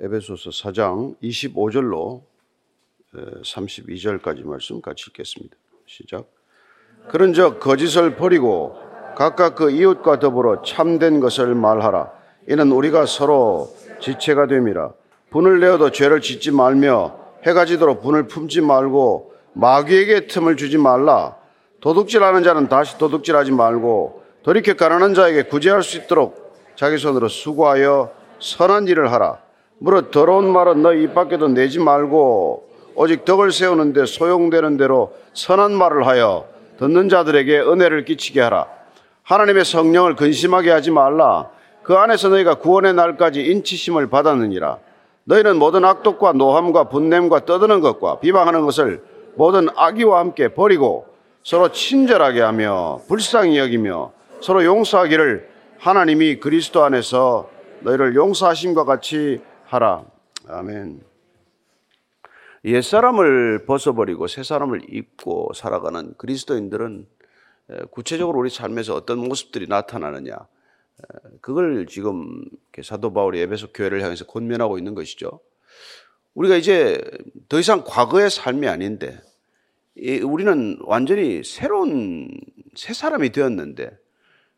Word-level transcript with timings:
에베소서 0.00 0.50
4장 0.50 1.14
25절로 1.22 2.22
32절까지 3.14 4.44
말씀 4.44 4.82
같이 4.82 5.04
읽겠습니다. 5.08 5.56
시작. 5.86 6.26
그런즉 7.08 7.60
거짓을 7.60 8.16
버리고 8.16 8.76
각각 9.16 9.54
그 9.54 9.70
이웃과 9.70 10.18
더불어 10.18 10.62
참된 10.62 11.20
것을 11.20 11.54
말하라. 11.54 12.10
이는 12.48 12.72
우리가 12.72 13.06
서로 13.06 13.72
지체가 14.00 14.48
됨이라. 14.48 14.92
분을 15.30 15.60
내어도 15.60 15.92
죄를 15.92 16.20
짓지 16.20 16.50
말며 16.50 17.16
해가 17.44 17.64
지도록 17.64 18.02
분을 18.02 18.26
품지 18.26 18.60
말고 18.62 19.32
마귀에게 19.52 20.26
틈을 20.26 20.56
주지 20.56 20.76
말라. 20.76 21.36
도둑질하는 21.80 22.42
자는 22.42 22.68
다시 22.68 22.98
도둑질하지 22.98 23.52
말고 23.52 24.24
돌이켜 24.42 24.74
가난한 24.74 25.14
자에게 25.14 25.44
구제할 25.44 25.84
수 25.84 25.98
있도록 25.98 26.52
자기 26.74 26.98
손으로 26.98 27.28
수고하여 27.28 28.12
선한 28.40 28.88
일을 28.88 29.12
하라. 29.12 29.43
무릇 29.78 30.10
더러운 30.10 30.50
말은 30.50 30.82
너희 30.82 31.04
입 31.04 31.14
밖에도 31.14 31.48
내지 31.48 31.78
말고 31.78 32.68
오직 32.94 33.24
덕을 33.24 33.52
세우는데 33.52 34.06
소용되는 34.06 34.76
대로 34.76 35.14
선한 35.32 35.72
말을 35.72 36.06
하여 36.06 36.46
듣는 36.78 37.08
자들에게 37.08 37.60
은혜를 37.60 38.04
끼치게 38.04 38.40
하라. 38.40 38.66
하나님의 39.22 39.64
성령을 39.64 40.16
근심하게 40.16 40.70
하지 40.70 40.90
말라. 40.90 41.50
그 41.82 41.94
안에서 41.94 42.28
너희가 42.28 42.56
구원의 42.56 42.94
날까지 42.94 43.42
인치심을 43.42 44.08
받았느니라. 44.08 44.78
너희는 45.24 45.56
모든 45.56 45.84
악독과 45.84 46.32
노함과 46.32 46.88
분냄과 46.88 47.46
떠드는 47.46 47.80
것과 47.80 48.20
비방하는 48.20 48.64
것을 48.64 49.02
모든 49.36 49.68
악의와 49.74 50.18
함께 50.20 50.48
버리고 50.48 51.06
서로 51.42 51.70
친절하게 51.70 52.40
하며 52.40 53.00
불쌍히 53.08 53.58
여기며 53.58 54.12
서로 54.40 54.64
용서하기를 54.64 55.48
하나님이 55.78 56.36
그리스도 56.36 56.84
안에서 56.84 57.48
너희를 57.80 58.14
용서하심과 58.14 58.84
같이 58.84 59.40
하라. 59.74 60.06
아멘. 60.46 61.02
옛 62.66 62.80
사람을 62.80 63.64
벗어버리고 63.64 64.28
새 64.28 64.44
사람을 64.44 64.82
입고 64.88 65.50
살아가는 65.52 66.14
그리스도인들은 66.16 67.08
구체적으로 67.90 68.38
우리 68.38 68.50
삶에서 68.50 68.94
어떤 68.94 69.18
모습들이 69.18 69.66
나타나느냐. 69.66 70.36
그걸 71.40 71.86
지금 71.86 72.44
사도 72.84 73.12
바울이 73.12 73.40
에베소 73.40 73.72
교회를 73.72 74.00
향해서 74.00 74.26
권면하고 74.26 74.78
있는 74.78 74.94
것이죠. 74.94 75.40
우리가 76.34 76.54
이제 76.54 77.00
더 77.48 77.58
이상 77.58 77.82
과거의 77.84 78.30
삶이 78.30 78.68
아닌데 78.68 79.20
우리는 80.22 80.78
완전히 80.82 81.42
새로운 81.42 82.30
새 82.76 82.94
사람이 82.94 83.30
되었는데 83.30 83.90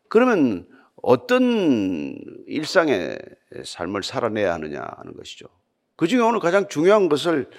그러면 0.09 0.67
어떤 1.01 2.17
일상의 2.47 3.17
삶을 3.63 4.03
살아내야 4.03 4.53
하느냐 4.53 4.81
하는 4.97 5.13
것이죠. 5.15 5.47
그 5.95 6.07
중에 6.07 6.21
오늘 6.21 6.39
가장 6.39 6.67
중요한 6.67 7.09
것을 7.09 7.49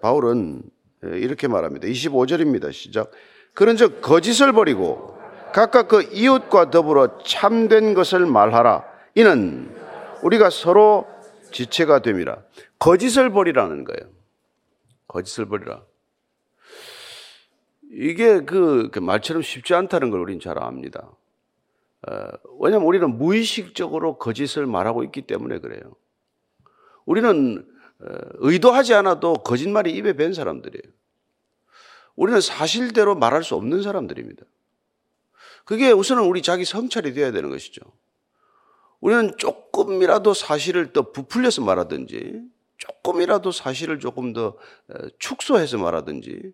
바울은 0.00 0.62
이렇게 1.02 1.48
말합니다. 1.48 1.88
25절입니다. 1.88 2.72
시작. 2.72 3.10
그런 3.54 3.76
즉 3.76 4.00
거짓을 4.00 4.52
버리고 4.52 5.18
각각 5.52 5.88
그 5.88 6.02
이웃과 6.12 6.70
더불어 6.70 7.18
참된 7.24 7.94
것을 7.94 8.26
말하라. 8.26 8.84
이는 9.14 9.74
우리가 10.22 10.50
서로 10.50 11.06
지체가 11.50 12.00
됨이라. 12.00 12.38
거짓을 12.78 13.30
버리라는 13.30 13.84
거예요. 13.84 14.10
거짓을 15.06 15.46
버리라. 15.46 15.82
이게 17.90 18.40
그, 18.40 18.88
그 18.90 18.98
말처럼 18.98 19.42
쉽지 19.42 19.74
않다는 19.74 20.10
걸 20.10 20.20
우리는 20.20 20.40
잘 20.40 20.58
압니다. 20.58 21.10
어, 22.08 22.28
왜냐하면 22.60 22.86
우리는 22.88 23.16
무의식적으로 23.16 24.18
거짓을 24.18 24.66
말하고 24.66 25.04
있기 25.04 25.22
때문에 25.22 25.58
그래요. 25.58 25.94
우리는 27.04 27.66
어, 28.00 28.06
의도하지 28.38 28.94
않아도 28.94 29.34
거짓말이 29.34 29.92
입에 29.92 30.14
밴 30.14 30.32
사람들이에요. 30.32 30.82
우리는 32.16 32.40
사실대로 32.40 33.14
말할 33.14 33.44
수 33.44 33.54
없는 33.54 33.82
사람들입니다. 33.82 34.44
그게 35.64 35.92
우선은 35.92 36.24
우리 36.24 36.42
자기 36.42 36.64
성찰이 36.64 37.14
되어야 37.14 37.30
되는 37.30 37.50
것이죠. 37.50 37.80
우리는 39.00 39.36
조금이라도 39.36 40.34
사실을 40.34 40.92
더 40.92 41.12
부풀려서 41.12 41.62
말하든지, 41.62 42.42
조금이라도 42.78 43.52
사실을 43.52 44.00
조금 44.00 44.32
더 44.32 44.56
어, 44.88 44.94
축소해서 45.18 45.78
말하든지, 45.78 46.52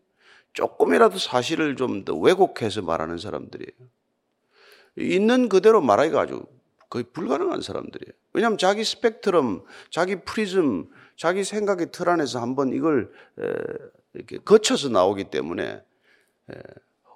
조금이라도 0.53 1.19
사실을 1.19 1.76
좀 1.76 2.04
더 2.04 2.14
왜곡해서 2.14 2.82
말하는 2.82 3.19
사람들이에요. 3.19 3.88
있는 4.98 5.48
그대로 5.48 5.81
말하기가 5.81 6.20
아주 6.20 6.44
거의 6.91 7.04
불가능한 7.12 7.60
사람들이에요. 7.60 8.12
왜냐하면 8.32 8.59
자기 8.59 8.84
스펙트럼, 8.84 9.64
자기 9.91 10.16
프리즘, 10.16 10.88
자기 11.16 11.44
생각의 11.44 11.88
틀 11.92 12.09
안에서 12.09 12.41
한번 12.41 12.72
이걸 12.72 13.12
이렇게 14.14 14.38
거쳐서 14.38 14.88
나오기 14.88 15.25
때문에 15.25 15.82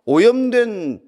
오염된 0.04 1.00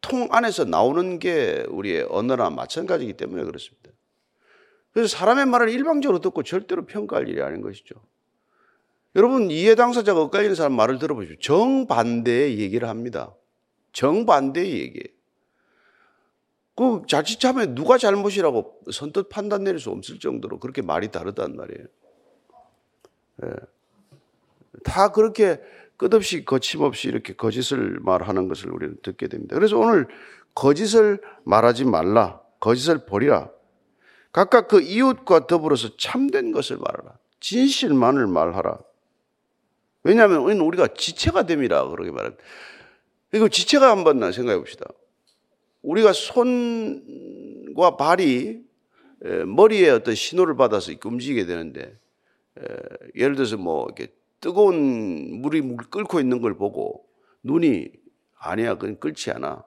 통 0.00 0.28
안에서 0.30 0.64
나오는 0.64 1.18
게 1.18 1.64
우리의 1.68 2.06
언어나 2.08 2.48
마찬가지이기 2.48 3.14
때문에 3.14 3.44
그렇습니다. 3.44 3.90
그래서 4.92 5.16
사람의 5.16 5.46
말을 5.46 5.68
일방적으로 5.68 6.20
듣고 6.20 6.42
절대로 6.42 6.86
평가할 6.86 7.28
일이 7.28 7.42
아닌 7.42 7.60
것이죠. 7.60 7.96
여러분 9.14 9.50
이해 9.50 9.74
당사자가 9.74 10.20
엇갈리는 10.22 10.54
사람 10.54 10.74
말을 10.74 10.98
들어보십시오. 10.98 11.38
정반대의 11.40 12.58
얘기를 12.60 12.88
합니다. 12.88 13.34
정반대의 13.92 14.70
얘기예요. 14.72 15.15
그 16.76 17.02
자칫하면 17.08 17.74
누가 17.74 17.96
잘못이라고 17.96 18.80
선뜻 18.92 19.30
판단 19.30 19.64
내릴 19.64 19.80
수 19.80 19.90
없을 19.90 20.18
정도로 20.18 20.60
그렇게 20.60 20.82
말이 20.82 21.10
다르단 21.10 21.56
말이에요. 21.56 21.86
예. 23.44 23.50
다 24.84 25.10
그렇게 25.10 25.58
끝없이 25.96 26.44
거침없이 26.44 27.08
이렇게 27.08 27.34
거짓을 27.34 27.98
말하는 28.00 28.48
것을 28.48 28.70
우리는 28.70 28.96
듣게 29.02 29.26
됩니다. 29.28 29.56
그래서 29.56 29.78
오늘 29.78 30.06
거짓을 30.54 31.20
말하지 31.44 31.86
말라. 31.86 32.42
거짓을 32.60 33.06
버리라. 33.06 33.50
각각 34.30 34.68
그 34.68 34.82
이웃과 34.82 35.46
더불어서 35.46 35.96
참된 35.96 36.52
것을 36.52 36.76
말하라. 36.76 37.16
진실만을 37.40 38.26
말하라. 38.26 38.78
왜냐하면 40.02 40.42
우리가 40.60 40.88
지체가 40.88 41.44
됨이라 41.46 41.88
그렇게 41.88 42.10
말합니다. 42.10 42.42
이거 43.32 43.48
지체가 43.48 43.90
한번 43.90 44.20
생각해 44.30 44.58
봅시다. 44.58 44.86
우리가 45.86 46.12
손과 46.12 47.96
발이 47.96 48.64
머리에 49.46 49.90
어떤 49.90 50.14
신호를 50.14 50.56
받아서 50.56 50.92
움직이게 51.04 51.46
되는데 51.46 51.96
예를 53.14 53.36
들어서 53.36 53.56
뭐 53.56 53.84
이렇게 53.86 54.12
뜨거운 54.40 55.40
물이 55.40 55.60
물 55.62 55.76
끓고 55.88 56.18
있는 56.20 56.40
걸 56.40 56.56
보고 56.56 57.06
눈이 57.44 57.92
아니야 58.38 58.74
그건 58.74 58.98
끓지 58.98 59.30
않아 59.30 59.64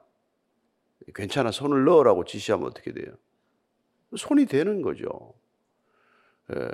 괜찮아 1.14 1.50
손을 1.50 1.84
넣으라고 1.84 2.24
지시하면 2.24 2.66
어떻게 2.68 2.92
돼요? 2.92 3.14
손이 4.16 4.46
되는 4.46 4.82
거죠. 4.82 5.34
예. 6.54 6.68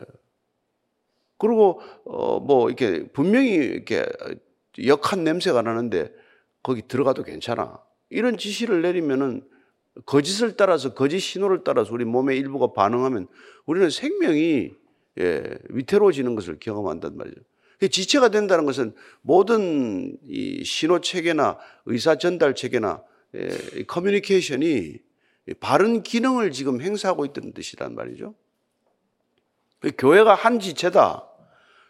그리고 1.38 1.80
어 2.04 2.40
뭐 2.40 2.68
이렇게 2.68 3.06
분명히 3.12 3.54
이렇게 3.54 4.04
역한 4.86 5.24
냄새가 5.24 5.62
나는데 5.62 6.12
거기 6.62 6.82
들어가도 6.82 7.22
괜찮아. 7.22 7.80
이런 8.10 8.36
지시를 8.36 8.82
내리면은 8.82 9.42
거짓을 10.04 10.56
따라서 10.56 10.94
거짓 10.94 11.20
신호를 11.20 11.64
따라서 11.64 11.92
우리 11.92 12.04
몸의 12.04 12.38
일부가 12.38 12.72
반응하면 12.72 13.28
우리는 13.64 13.88
생명이 13.88 14.72
예, 15.18 15.58
위태로워지는 15.70 16.34
것을 16.34 16.58
경험한단 16.60 17.16
말이죠. 17.16 17.40
지체가 17.90 18.30
된다는 18.30 18.64
것은 18.66 18.94
모든 19.22 20.16
이 20.26 20.62
신호 20.64 21.00
체계나 21.00 21.58
의사 21.86 22.16
전달 22.16 22.54
체계나 22.54 23.02
예, 23.34 23.84
커뮤니케이션이 23.86 24.98
바른 25.60 26.02
기능을 26.02 26.50
지금 26.50 26.80
행사하고 26.80 27.24
있다는 27.24 27.52
뜻이란 27.52 27.94
말이죠. 27.94 28.34
교회가 29.96 30.34
한 30.34 30.58
지체다. 30.58 31.28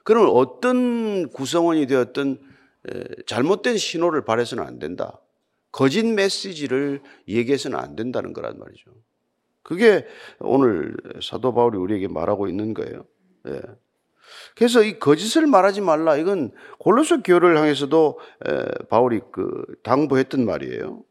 그러면 0.04 0.30
어떤 0.30 1.28
구성원이 1.30 1.86
되었든 1.86 2.40
예, 2.92 3.04
잘못된 3.26 3.76
신호를 3.76 4.24
발해서는 4.24 4.64
안 4.64 4.78
된다. 4.78 5.20
거짓 5.76 6.06
메시지를 6.06 7.02
얘기해서는 7.28 7.78
안 7.78 7.96
된다는 7.96 8.32
거란 8.32 8.58
말이죠. 8.58 8.90
그게 9.62 10.06
오늘 10.40 10.96
사도 11.22 11.52
바울이 11.52 11.76
우리에게 11.76 12.08
말하고 12.08 12.48
있는 12.48 12.72
거예요. 12.72 13.04
예. 13.48 13.60
그래서 14.56 14.82
이 14.82 14.98
거짓을 14.98 15.46
말하지 15.46 15.82
말라. 15.82 16.16
이건 16.16 16.52
골로새 16.78 17.18
교회를 17.18 17.58
향해서도 17.58 18.18
바울이 18.88 19.20
그 19.30 19.66
당부했던 19.82 20.46
말이에요. 20.46 21.02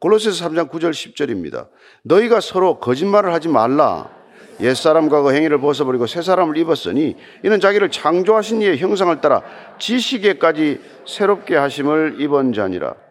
골로새서 0.00 0.50
3장 0.50 0.68
9절 0.68 0.90
10절입니다. 0.90 1.70
너희가 2.02 2.40
서로 2.40 2.78
거짓말을 2.78 3.32
하지 3.32 3.48
말라. 3.48 4.14
옛사람과 4.60 5.22
그 5.22 5.32
행위를 5.32 5.60
벗어버리고 5.60 6.06
새 6.06 6.20
사람을 6.20 6.58
입었으니 6.58 7.16
이는 7.42 7.58
자기를 7.58 7.90
창조하신 7.90 8.60
이의 8.60 8.76
형상을 8.76 9.18
따라 9.22 9.42
지식에까지 9.78 10.78
새롭게 11.06 11.56
하심을 11.56 12.20
입은 12.20 12.52
자니라. 12.52 13.05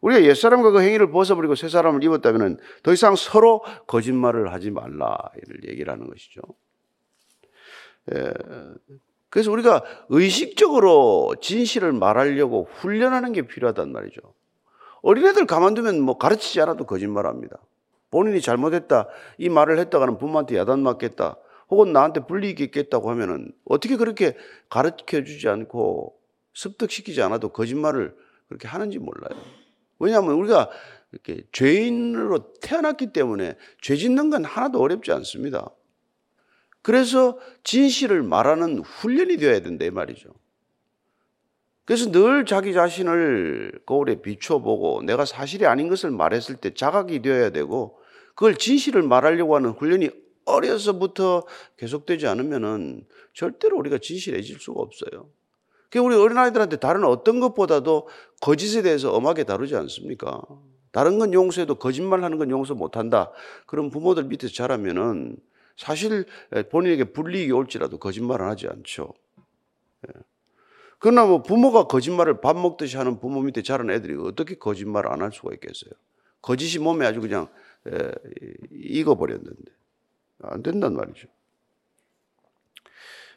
우리가 0.00 0.24
옛사람과 0.24 0.70
그 0.70 0.80
행위를 0.80 1.10
벗어버리고 1.10 1.54
새 1.54 1.68
사람을 1.68 2.02
입었다면 2.04 2.58
더 2.82 2.92
이상 2.92 3.16
서로 3.16 3.62
거짓말을 3.86 4.52
하지 4.52 4.70
말라. 4.70 5.16
이를 5.42 5.68
얘기를 5.68 5.92
하는 5.92 6.08
것이죠. 6.08 6.40
예. 8.14 8.32
그래서 9.28 9.50
우리가 9.50 9.82
의식적으로 10.08 11.34
진실을 11.40 11.92
말하려고 11.92 12.68
훈련하는 12.76 13.32
게 13.32 13.42
필요하단 13.42 13.92
말이죠. 13.92 14.20
어린애들 15.02 15.46
가만두면 15.46 16.00
뭐 16.00 16.18
가르치지 16.18 16.60
않아도 16.62 16.86
거짓말 16.86 17.26
합니다. 17.26 17.58
본인이 18.10 18.40
잘못했다 18.40 19.08
이 19.38 19.48
말을 19.48 19.78
했다가는 19.78 20.18
부모한테 20.18 20.56
야단 20.56 20.82
맞겠다 20.82 21.36
혹은 21.68 21.92
나한테 21.92 22.20
불이익이 22.20 22.62
있겠다고 22.64 23.10
하면은 23.10 23.52
어떻게 23.64 23.96
그렇게 23.96 24.36
가르쳐 24.68 25.22
주지 25.22 25.48
않고 25.48 26.16
습득시키지 26.54 27.20
않아도 27.22 27.50
거짓말을 27.50 28.16
그렇게 28.48 28.68
하는지 28.68 28.98
몰라요. 28.98 29.38
왜냐하면 29.98 30.34
우리가 30.34 30.70
이렇게 31.12 31.44
죄인으로 31.52 32.54
태어났기 32.60 33.12
때문에 33.12 33.56
죄 33.80 33.96
짓는 33.96 34.30
건 34.30 34.44
하나도 34.44 34.80
어렵지 34.80 35.12
않습니다. 35.12 35.70
그래서 36.82 37.38
진실을 37.64 38.22
말하는 38.22 38.80
훈련이 38.80 39.38
되어야 39.38 39.60
된다 39.60 39.84
이 39.84 39.90
말이죠. 39.90 40.30
그래서 41.84 42.10
늘 42.10 42.44
자기 42.44 42.72
자신을 42.72 43.80
거울에 43.86 44.20
비춰보고 44.20 45.02
내가 45.02 45.24
사실이 45.24 45.66
아닌 45.66 45.88
것을 45.88 46.10
말했을 46.10 46.56
때 46.56 46.74
자각이 46.74 47.22
되어야 47.22 47.50
되고 47.50 47.98
그걸 48.34 48.56
진실을 48.56 49.02
말하려고 49.02 49.56
하는 49.56 49.70
훈련이 49.70 50.10
어려서부터 50.44 51.44
계속되지 51.76 52.26
않으면은 52.26 53.04
절대로 53.34 53.78
우리가 53.78 53.98
진실해질 53.98 54.58
수가 54.60 54.80
없어요. 54.80 55.30
그 56.00 56.04
우리 56.06 56.14
어린아이들한테 56.14 56.76
다른 56.76 57.04
어떤 57.04 57.40
것보다도 57.40 58.08
거짓에 58.40 58.82
대해서 58.82 59.12
엄하게 59.12 59.44
다루지 59.44 59.76
않습니까? 59.76 60.42
다른 60.92 61.18
건 61.18 61.32
용서해도 61.32 61.76
거짓말 61.76 62.22
하는 62.22 62.38
건 62.38 62.50
용서 62.50 62.74
못 62.74 62.96
한다. 62.96 63.32
그런 63.66 63.90
부모들 63.90 64.24
밑에서 64.24 64.52
자라면은 64.52 65.36
사실 65.76 66.26
본인에게 66.70 67.12
불이익이 67.12 67.52
올지라도 67.52 67.98
거짓말은 67.98 68.46
하지 68.46 68.66
않죠. 68.66 69.12
예. 70.08 70.20
그러나 70.98 71.26
뭐 71.26 71.42
부모가 71.42 71.84
거짓말을 71.84 72.40
밥 72.40 72.56
먹듯이 72.56 72.96
하는 72.96 73.18
부모 73.20 73.42
밑에 73.42 73.62
자란 73.62 73.90
애들이 73.90 74.16
어떻게 74.16 74.54
거짓말을 74.56 75.10
안 75.12 75.20
할 75.22 75.32
수가 75.32 75.52
있겠어요? 75.54 75.92
거짓이 76.40 76.82
몸에 76.82 77.06
아주 77.06 77.20
그냥 77.20 77.48
익어버렸는데. 78.70 79.72
안 80.42 80.62
된단 80.62 80.94
말이죠. 80.94 81.28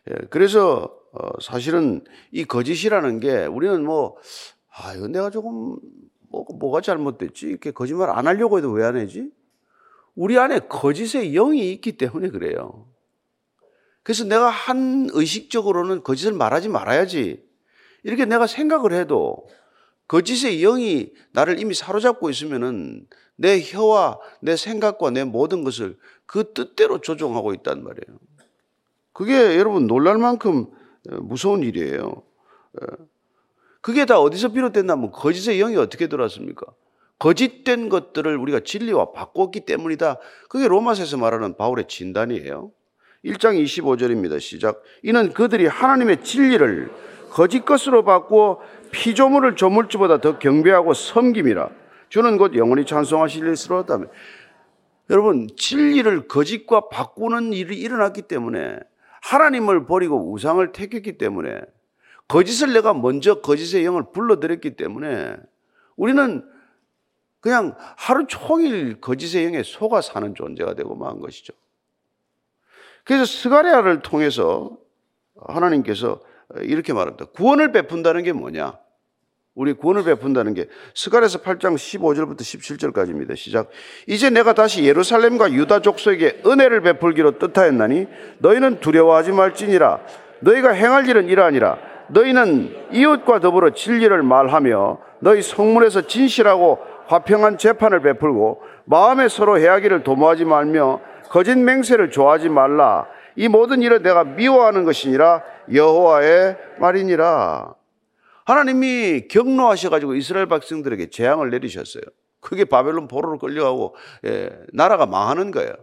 예, 0.09 0.13
그래서 0.29 0.83
어, 0.83 0.98
사실은 1.41 2.03
이 2.31 2.45
거짓이라는 2.45 3.19
게 3.19 3.45
우리는 3.45 3.83
뭐, 3.83 4.17
아, 4.71 4.93
이거 4.93 5.07
내가 5.07 5.29
조금 5.29 5.77
뭐, 6.29 6.45
뭐가 6.53 6.81
잘못됐지? 6.81 7.47
이렇게 7.47 7.71
거짓말 7.71 8.09
안 8.09 8.27
하려고 8.27 8.57
해도 8.57 8.71
왜안 8.71 8.95
하지? 8.97 9.31
우리 10.15 10.37
안에 10.37 10.59
거짓의 10.67 11.31
영이 11.33 11.71
있기 11.73 11.93
때문에 11.93 12.29
그래요. 12.29 12.87
그래서 14.03 14.25
내가 14.25 14.49
한 14.49 15.07
의식적으로는 15.11 16.03
거짓을 16.03 16.33
말하지 16.33 16.69
말아야지. 16.69 17.43
이렇게 18.03 18.25
내가 18.25 18.47
생각을 18.47 18.93
해도 18.93 19.47
거짓의 20.07 20.61
영이 20.61 21.13
나를 21.31 21.59
이미 21.59 21.73
사로잡고 21.73 22.29
있으면은 22.29 23.07
내 23.35 23.61
혀와 23.61 24.19
내 24.41 24.55
생각과 24.55 25.11
내 25.11 25.23
모든 25.23 25.63
것을 25.63 25.97
그 26.25 26.53
뜻대로 26.53 26.99
조종하고 27.01 27.53
있단 27.53 27.83
말이에요. 27.83 28.19
그게 29.13 29.57
여러분 29.57 29.87
놀랄 29.87 30.17
만큼 30.17 30.67
무서운 31.21 31.63
일이에요. 31.63 32.23
그게 33.81 34.05
다 34.05 34.19
어디서 34.19 34.49
비롯됐냐면 34.49 35.11
거짓의 35.11 35.57
영이 35.57 35.77
어떻게 35.77 36.07
들어왔습니까? 36.07 36.65
거짓된 37.17 37.89
것들을 37.89 38.37
우리가 38.37 38.61
진리와 38.61 39.11
바꿨기 39.11 39.61
때문이다. 39.61 40.17
그게 40.47 40.67
로마서에서 40.67 41.17
말하는 41.17 41.57
바울의 41.57 41.87
진단이에요. 41.87 42.71
1장 43.25 43.61
25절입니다. 43.61 44.39
시작. 44.39 44.81
이는 45.03 45.33
그들이 45.33 45.67
하나님의 45.67 46.23
진리를 46.23 46.89
거짓 47.29 47.65
것으로 47.65 48.03
바꾸어 48.03 48.59
피조물을 48.91 49.55
조물주보다 49.55 50.21
더 50.21 50.39
경배하고 50.39 50.93
섬김이라. 50.93 51.69
주는 52.07 52.37
곧 52.37 52.55
영원히 52.55 52.85
찬송하실 52.85 53.45
일스러웠다며. 53.47 54.07
여러분, 55.09 55.47
진리를 55.55 56.27
거짓과 56.27 56.89
바꾸는 56.89 57.53
일이 57.53 57.77
일어났기 57.77 58.23
때문에 58.23 58.79
하나님을 59.21 59.85
버리고 59.85 60.31
우상을 60.31 60.71
택했기 60.71 61.17
때문에 61.17 61.61
거짓을 62.27 62.73
내가 62.73 62.93
먼저 62.93 63.41
거짓의 63.41 63.85
영을 63.85 64.11
불러들였기 64.11 64.75
때문에 64.75 65.35
우리는 65.95 66.47
그냥 67.41 67.75
하루 67.97 68.27
종일 68.27 69.01
거짓의 69.01 69.45
영에 69.45 69.63
속아 69.63 70.01
사는 70.01 70.35
존재가 70.35 70.75
되고 70.75 70.95
만 70.95 71.19
것이죠. 71.19 71.53
그래서 73.03 73.25
스가랴를 73.25 74.01
통해서 74.01 74.77
하나님께서 75.35 76.21
이렇게 76.61 76.93
말합니다. 76.93 77.25
구원을 77.25 77.71
베푼다는 77.71 78.23
게 78.23 78.33
뭐냐? 78.33 78.77
우리 79.59 79.73
구원을 79.73 80.05
베푼다는 80.05 80.53
게 80.53 80.67
스가랴서 80.95 81.39
8장 81.39 81.75
15절부터 81.75 82.39
17절까지입니다. 82.39 83.35
시작. 83.35 83.67
이제 84.07 84.29
내가 84.29 84.53
다시 84.53 84.85
예루살렘과 84.85 85.51
유다 85.51 85.81
족속에게 85.81 86.43
은혜를 86.45 86.79
베풀기로 86.79 87.39
뜻하였나니 87.39 88.07
너희는 88.37 88.79
두려워하지 88.79 89.33
말지니라. 89.33 89.99
너희가 90.39 90.69
행할 90.69 91.09
일은 91.09 91.27
이러하니라. 91.27 91.77
너희는 92.07 92.73
이웃과 92.93 93.41
더불어 93.41 93.71
진리를 93.71 94.23
말하며 94.23 94.97
너희 95.19 95.41
성문에서 95.41 96.07
진실하고 96.07 96.79
화평한 97.07 97.57
재판을 97.57 98.01
베풀고 98.01 98.61
마음에 98.85 99.27
서로 99.27 99.59
해하기를 99.59 100.05
도모하지 100.05 100.45
말며 100.45 101.01
거짓 101.29 101.57
맹세를 101.57 102.11
좋아하지 102.11 102.47
말라. 102.47 103.07
이 103.35 103.49
모든 103.49 103.81
일은 103.81 104.03
내가 104.03 104.23
미워하는 104.23 104.85
것이니라 104.85 105.43
여호와의 105.73 106.55
말이니라. 106.77 107.78
하나님이 108.49 109.27
경로하셔가지고 109.27 110.15
이스라엘 110.15 110.47
백성들에게 110.47 111.09
재앙을 111.11 111.49
내리셨어요. 111.51 112.03
그게 112.39 112.65
바벨론 112.65 113.07
포로로 113.07 113.37
끌려가고 113.37 113.95
예, 114.25 114.49
나라가 114.73 115.05
망하는 115.05 115.51
거예요. 115.51 115.73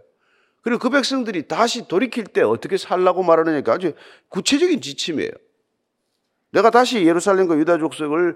그리고 0.61 0.79
그 0.79 0.89
백성들이 0.89 1.47
다시 1.47 1.87
돌이킬 1.87 2.25
때 2.25 2.41
어떻게 2.41 2.75
살라고 2.75 3.23
말하느냐가 3.23 3.73
아주 3.73 3.93
구체적인 4.29 4.81
지침이에요. 4.81 5.31
내가 6.51 6.69
다시 6.69 7.05
예루살렘과 7.05 7.57
유다 7.57 7.77
족속을 7.77 8.35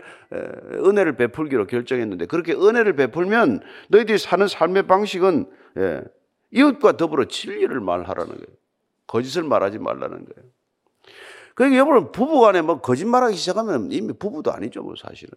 은혜를 0.85 1.17
베풀기로 1.17 1.67
결정했는데 1.67 2.27
그렇게 2.27 2.53
은혜를 2.53 2.95
베풀면 2.95 3.61
너희들이 3.89 4.17
사는 4.17 4.47
삶의 4.47 4.83
방식은 4.83 5.49
예, 5.77 6.01
이웃과 6.51 6.97
더불어 6.97 7.25
진리를 7.25 7.79
말하라는 7.79 8.27
거예요. 8.27 8.57
거짓을 9.07 9.43
말하지 9.43 9.79
말라는 9.79 10.25
거예요. 10.25 10.51
그러니까 11.61 11.77
여러분 11.77 12.11
부부간에 12.11 12.63
뭐 12.63 12.81
거짓말하기 12.81 13.35
시작하면 13.35 13.91
이미 13.91 14.13
부부도 14.13 14.51
아니죠, 14.51 14.81
뭐 14.81 14.95
사실은. 14.95 15.31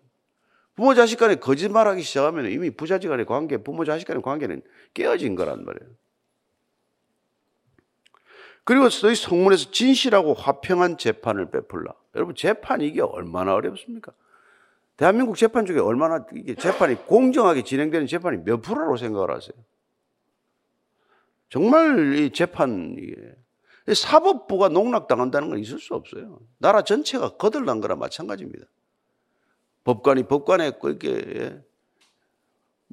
부모 0.75 0.95
자식 0.95 1.19
간에 1.19 1.35
거짓말하기 1.35 2.00
시작하면 2.00 2.50
이미 2.50 2.71
부자지간의 2.71 3.26
관계, 3.26 3.59
부모 3.59 3.85
자식 3.85 4.07
간의 4.07 4.23
관계는 4.23 4.62
깨어진 4.95 5.35
거란 5.35 5.66
말이에요. 5.66 5.93
그리고 8.64 8.88
너희 8.88 9.14
성문에서 9.14 9.71
진실하고 9.71 10.33
화평한 10.33 10.97
재판을 10.97 11.50
베풀라. 11.50 11.93
여러분 12.14 12.35
재판 12.35 12.81
이게 12.81 13.02
얼마나 13.02 13.52
어렵습니까? 13.52 14.12
대한민국 14.97 15.37
재판 15.37 15.66
중에 15.66 15.78
얼마나 15.78 16.25
이게 16.35 16.54
재판이 16.54 17.04
공정하게 17.04 17.64
진행되는 17.64 18.07
재판이 18.07 18.45
몇 18.45 18.62
프로라고 18.62 18.97
생각을 18.97 19.31
하세요? 19.31 19.52
정말 21.50 22.14
이 22.16 22.31
재판 22.31 22.97
이게 22.99 23.14
사법부가 23.93 24.69
농락당한다는 24.69 25.50
건 25.50 25.59
있을 25.59 25.79
수 25.79 25.95
없어요. 25.95 26.41
나라 26.59 26.83
전체가 26.83 27.37
거들난 27.37 27.81
거랑 27.81 27.99
마찬가지입니다. 27.99 28.67
법관이 29.85 30.25
법관에 30.25 30.73
그렇게 30.81 31.11
예. 31.11 31.62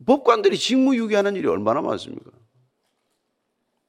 법관들이 0.06 0.58
직무유기하는 0.58 1.36
일이 1.36 1.48
얼마나 1.48 1.82
많습니까? 1.82 2.32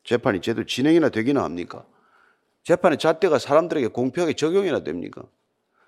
재판이 0.04 0.40
제대로 0.40 0.66
진행이나 0.66 1.08
되기나 1.08 1.42
합니까? 1.42 1.86
재판의 2.64 2.98
잣대가 2.98 3.38
사람들에게 3.38 3.88
공평하게 3.88 4.34
적용이나 4.34 4.84
됩니까? 4.84 5.24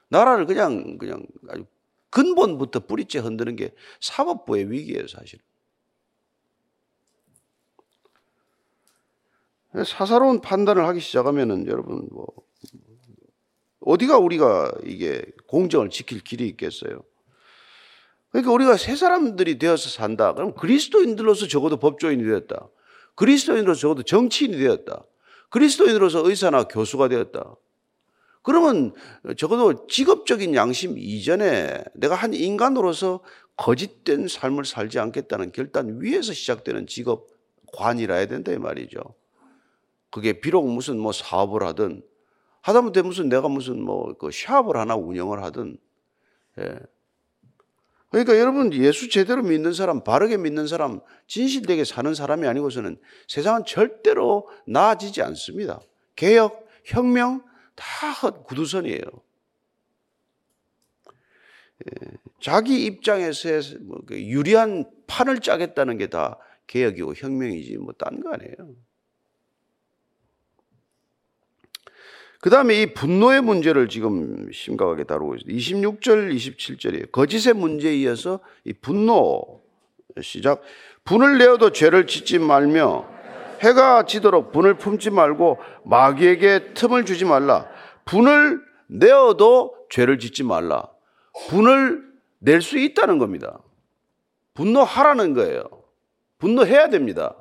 나라를 0.09 0.47
그냥 0.47 0.99
그냥 0.99 1.25
아주 1.49 1.67
근본부터 2.11 2.81
뿌리째 2.81 3.19
흔드는 3.19 3.57
게 3.57 3.75
사법부의 4.01 4.71
위기예요, 4.71 5.07
사실. 5.07 5.41
사사로운 9.83 10.41
판단을 10.41 10.87
하기 10.87 11.01
시작하면은 11.01 11.67
여러분 11.67 12.07
뭐 12.13 12.27
어디가 13.81 14.19
우리가 14.19 14.73
이게 14.85 15.25
공정을 15.49 15.91
지킬 15.91 16.21
길이 16.21 16.47
있겠어요? 16.49 17.03
그러니까 18.31 18.53
우리가 18.53 18.77
새 18.77 18.97
사람들이 18.97 19.59
되어서 19.59 19.89
산다. 19.89 20.35
그럼 20.35 20.55
그리스도인들로서 20.55 21.49
적어도 21.49 21.79
법조인이 21.79 22.23
되었다. 22.25 22.69
그리스도인으로서 23.15 23.81
적어도 23.81 24.03
정치인이 24.03 24.57
되었다. 24.57 25.05
그리스도인으로서 25.51 26.29
의사나 26.29 26.65
교수가 26.65 27.09
되었다. 27.09 27.55
그러면 28.43 28.93
적어도 29.37 29.87
직업적인 29.87 30.55
양심 30.55 30.99
이전에 30.99 31.85
내가 31.95 32.15
한 32.15 32.35
인간으로서 32.35 33.21
거짓된 33.57 34.29
삶을 34.29 34.65
살지 34.65 34.99
않겠다는 34.99 35.53
결단 35.53 36.01
위에서 36.01 36.33
시작되는 36.33 36.87
직업 36.87 37.29
관이라 37.73 38.17
해야 38.17 38.27
된다 38.27 38.53
이 38.53 38.59
말이죠. 38.59 39.01
그게 40.15 40.35
비록 40.35 40.69
무슨 40.69 41.01
뭐 41.01 41.11
사업을 41.11 41.65
하든 41.65 42.01
하다못해 42.63 43.03
무슨 43.03 43.29
내가 43.29 43.49
무슨 43.49 43.83
뭐 43.83 44.15
그 44.17 44.31
샵을 44.31 44.77
하나 44.77 44.95
운영을 44.95 45.43
하든 45.43 45.77
예. 46.61 46.79
그러니까 48.11 48.39
여러분 48.39 48.73
예수 48.75 49.09
제대로 49.09 49.43
믿는 49.43 49.73
사람, 49.73 50.05
바르게 50.05 50.37
믿는 50.37 50.69
사람, 50.69 51.01
진실되게 51.27 51.83
사는 51.83 52.15
사람이 52.15 52.47
아니고서는 52.47 52.97
세상은 53.27 53.65
절대로 53.67 54.49
나아지지 54.69 55.21
않습니다. 55.21 55.81
개혁, 56.15 56.65
혁명 56.85 57.43
다 57.75 58.31
구두선이에요. 58.31 59.01
예, 61.87 62.07
자기 62.41 62.87
입장에서의 62.87 63.63
뭐그 63.81 64.23
유리한 64.23 64.89
판을 65.09 65.41
짜겠다는 65.41 65.99
게 65.99 66.07
다 66.07 66.39
개혁이고 66.69 67.15
혁명이지 67.17 67.79
뭐 67.79 67.95
딴 67.95 68.21
거 68.21 68.31
아니에요. 68.31 68.77
그 72.45 72.51
다음에 72.51 72.83
이 72.83 72.93
분노의 72.93 73.41
문제를 73.41 73.89
지금 73.89 74.51
심각하게 74.53 75.05
다루고 75.05 75.37
있습니다. 75.37 75.59
26절, 75.59 76.31
27절이에요. 76.37 77.11
거짓의 77.11 77.55
문제에 77.55 77.97
이어서 78.01 78.41
이 78.67 78.75
분노 78.75 79.63
시작. 80.21 80.61
분을 81.05 81.39
내어도 81.39 81.71
죄를 81.71 82.07
짓지 82.07 82.39
말며 82.39 83.09
해가 83.63 84.05
지도록 84.05 84.53
분을 84.53 84.75
품지 84.75 85.09
말고 85.09 85.59
마귀에게 85.87 86.75
틈을 86.75 87.07
주지 87.07 87.25
말라. 87.25 87.67
분을 88.05 88.61
내어도 88.89 89.75
죄를 89.89 90.19
짓지 90.19 90.43
말라. 90.43 90.87
분을 91.49 92.05
낼 92.41 92.61
수 92.61 92.77
있다는 92.77 93.17
겁니다. 93.17 93.59
분노하라는 94.53 95.33
거예요. 95.33 95.65
분노해야 96.37 96.91
됩니다. 96.91 97.35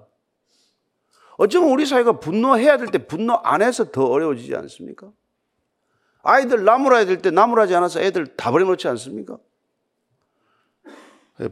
어쩌면 1.37 1.69
우리 1.69 1.85
사회가 1.85 2.19
분노해야 2.19 2.77
될 2.77 2.87
때 2.91 3.05
분노 3.07 3.33
안 3.43 3.61
해서 3.61 3.91
더 3.91 4.05
어려워지지 4.05 4.55
않습니까? 4.55 5.11
아이들 6.21 6.63
나무라야 6.63 7.05
될 7.05 7.21
때 7.21 7.31
나무라지 7.31 7.75
않아서 7.75 7.99
애들 8.01 8.35
다 8.37 8.51
버려놓지 8.51 8.87
않습니까? 8.89 9.37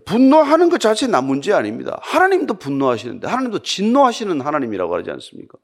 분노하는 0.05 0.69
것 0.69 0.79
자체는 0.79 1.11
나 1.11 1.21
문제 1.21 1.51
아닙니다. 1.53 1.99
하나님도 2.03 2.53
분노하시는데 2.55 3.27
하나님도 3.27 3.59
진노하시는 3.59 4.39
하나님이라고 4.39 4.95
하지 4.95 5.09
않습니까? 5.11 5.57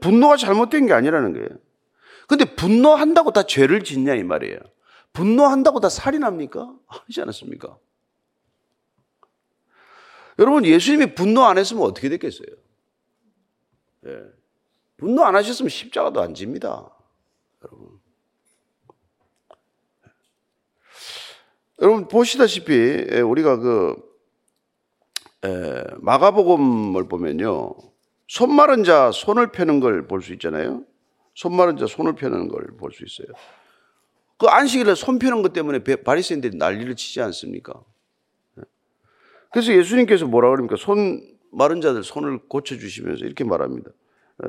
분노가 0.00 0.36
잘못된 0.36 0.86
게 0.86 0.92
아니라는 0.92 1.32
거예요. 1.32 1.48
근데 2.28 2.44
분노한다고 2.44 3.32
다 3.32 3.42
죄를 3.44 3.82
짓냐 3.84 4.14
이 4.14 4.22
말이에요. 4.22 4.58
분노한다고 5.14 5.80
다 5.80 5.88
살인합니까? 5.88 6.74
하지 6.86 7.22
않았습니까? 7.22 7.76
여러분 10.38 10.64
예수님이 10.64 11.14
분노 11.14 11.44
안 11.44 11.58
했으면 11.58 11.84
어떻게 11.84 12.08
됐겠어요? 12.08 12.48
예. 14.06 14.22
분노 14.96 15.24
안 15.24 15.34
하셨으면 15.34 15.68
십자가도 15.68 16.20
안 16.20 16.34
집니다. 16.34 16.90
여러분. 17.64 18.00
여러분 21.80 22.08
보시다시피 22.08 22.72
예, 23.10 23.20
우리가 23.20 23.56
그 23.56 23.96
에, 25.44 25.84
마가복음을 25.98 27.08
보면요. 27.08 27.74
손 28.28 28.54
마른 28.54 28.84
자 28.84 29.10
손을 29.12 29.48
펴는 29.52 29.80
걸 29.80 30.06
볼 30.06 30.22
수 30.22 30.32
있잖아요. 30.34 30.84
손 31.34 31.54
마른 31.56 31.76
자 31.76 31.86
손을 31.86 32.14
펴는 32.14 32.48
걸 32.48 32.76
볼 32.78 32.92
수 32.92 33.04
있어요. 33.04 33.34
그 34.38 34.46
안식일에 34.46 34.94
손 34.94 35.18
펴는 35.18 35.42
것 35.42 35.52
때문에 35.52 35.80
바리새인들이 35.80 36.56
난리를 36.56 36.94
치지 36.96 37.20
않습니까? 37.22 37.74
예. 38.58 38.62
그래서 39.52 39.72
예수님께서 39.74 40.26
뭐라 40.26 40.48
그럽니까? 40.50 40.76
손 40.76 41.33
마른 41.54 41.80
자들 41.80 42.02
손을 42.02 42.38
고쳐주시면서 42.48 43.24
이렇게 43.24 43.44
말합니다. 43.44 43.90
어, 44.42 44.48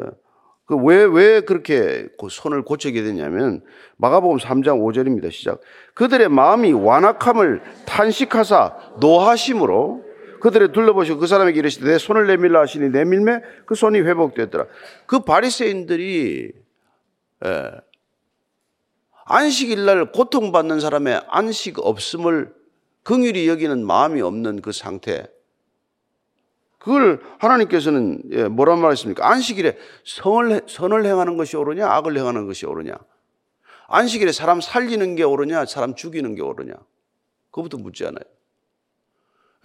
그왜 0.66 1.04
왜 1.04 1.42
그렇게 1.42 2.08
손을 2.30 2.64
고치게 2.64 3.04
되냐면 3.04 3.62
마가복음 3.98 4.38
3장 4.38 4.80
5절입니다. 4.82 5.32
시작. 5.32 5.62
그들의 5.94 6.30
마음이 6.30 6.74
완악함을 6.74 7.62
탄식하사 7.86 8.96
노하심으로 9.00 10.04
그들의 10.42 10.72
둘러보시고 10.72 11.20
그 11.20 11.28
사람에게 11.28 11.60
이르시되 11.60 11.86
내 11.86 11.98
손을 11.98 12.28
내밀라 12.28 12.62
하시니 12.62 12.90
내밀매 12.90 13.42
그 13.66 13.76
손이 13.76 14.00
회복되었더라. 14.00 14.66
그 15.06 15.20
바리새인들이 15.20 16.52
예, 17.46 17.72
안식일 19.26 19.86
날 19.86 20.12
고통받는 20.12 20.80
사람의 20.80 21.22
안식 21.28 21.80
없음을 21.80 22.54
긍휼히 23.04 23.48
여기는 23.48 23.86
마음이 23.86 24.22
없는 24.22 24.62
그 24.62 24.72
상태. 24.72 25.28
그걸 26.86 27.20
하나님께서는 27.40 28.22
예, 28.30 28.48
뭐란 28.48 28.80
말씀입니까? 28.80 29.28
안식일에 29.28 29.76
성을, 30.04 30.62
선을 30.68 31.04
행하는 31.04 31.36
것이 31.36 31.58
옳으냐, 31.58 31.88
악을 31.88 32.16
행하는 32.16 32.46
것이 32.46 32.68
옳으냐? 32.68 32.94
안식일에 33.88 34.32
사람 34.32 34.62
살리는 34.62 35.16
게 35.16 35.24
옳으냐, 35.24 35.66
사람 35.66 35.96
죽이는 35.96 36.36
게 36.36 36.44
옳으냐? 36.44 36.76
그것부터 37.50 37.80
묻지 37.80 38.06
않아요. 38.06 38.24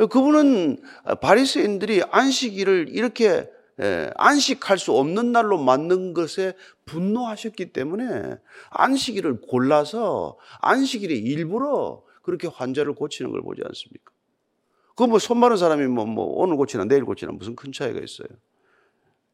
그분은 0.08 0.82
바리새인들이 1.20 2.04
안식일을 2.10 2.86
이렇게 2.88 3.50
예, 3.82 4.10
안식할 4.16 4.78
수 4.78 4.92
없는 4.92 5.32
날로 5.32 5.58
만든 5.58 6.14
것에 6.14 6.54
분노하셨기 6.86 7.74
때문에 7.74 8.36
안식일을 8.70 9.42
골라서 9.42 10.38
안식일에 10.62 11.14
일부러 11.14 12.02
그렇게 12.22 12.48
환자를 12.48 12.94
고치는 12.94 13.30
걸 13.30 13.42
보지 13.42 13.60
않습니까? 13.62 14.10
그 15.00 15.04
뭐손 15.06 15.38
마른 15.38 15.56
사람이 15.56 15.86
뭐, 15.86 16.04
뭐 16.04 16.26
오늘 16.26 16.56
고치나 16.56 16.84
내일 16.84 17.06
고치나 17.06 17.32
무슨 17.32 17.56
큰 17.56 17.72
차이가 17.72 18.00
있어요. 18.00 18.28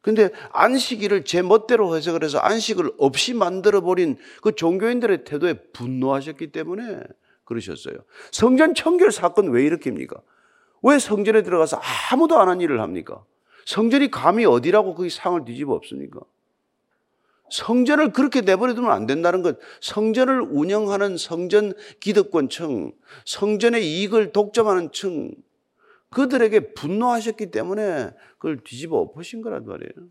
근데 0.00 0.30
안식일을 0.52 1.24
제 1.24 1.42
멋대로 1.42 1.96
해석을 1.96 2.22
해서 2.22 2.38
안식을 2.38 2.92
없이 2.98 3.34
만들어버린 3.34 4.16
그 4.42 4.54
종교인들의 4.54 5.24
태도에 5.24 5.54
분노하셨기 5.72 6.52
때문에 6.52 7.00
그러셨어요. 7.42 7.96
성전 8.30 8.74
청결 8.76 9.10
사건 9.10 9.50
왜 9.50 9.64
이렇게입니까? 9.64 10.20
왜 10.82 11.00
성전에 11.00 11.42
들어가서 11.42 11.80
아무도 12.12 12.38
안 12.38 12.48
한 12.48 12.60
일을 12.60 12.80
합니까? 12.80 13.24
성전이 13.64 14.12
감히 14.12 14.44
어디라고 14.44 14.94
거기 14.94 15.10
상을 15.10 15.44
뒤집어 15.44 15.74
엎습니까? 15.74 16.20
성전을 17.50 18.12
그렇게 18.12 18.40
내버려두면 18.40 18.92
안 18.92 19.06
된다는 19.06 19.42
것. 19.42 19.58
성전을 19.80 20.42
운영하는 20.42 21.16
성전 21.16 21.72
기득권층, 21.98 22.92
성전의 23.24 23.84
이익을 23.84 24.32
독점하는 24.32 24.92
층, 24.92 25.32
그들에게 26.16 26.72
분노하셨기 26.72 27.50
때문에 27.50 28.10
그걸 28.38 28.64
뒤집어 28.64 28.96
엎으신 29.00 29.42
거란 29.42 29.66
말이에요. 29.66 30.08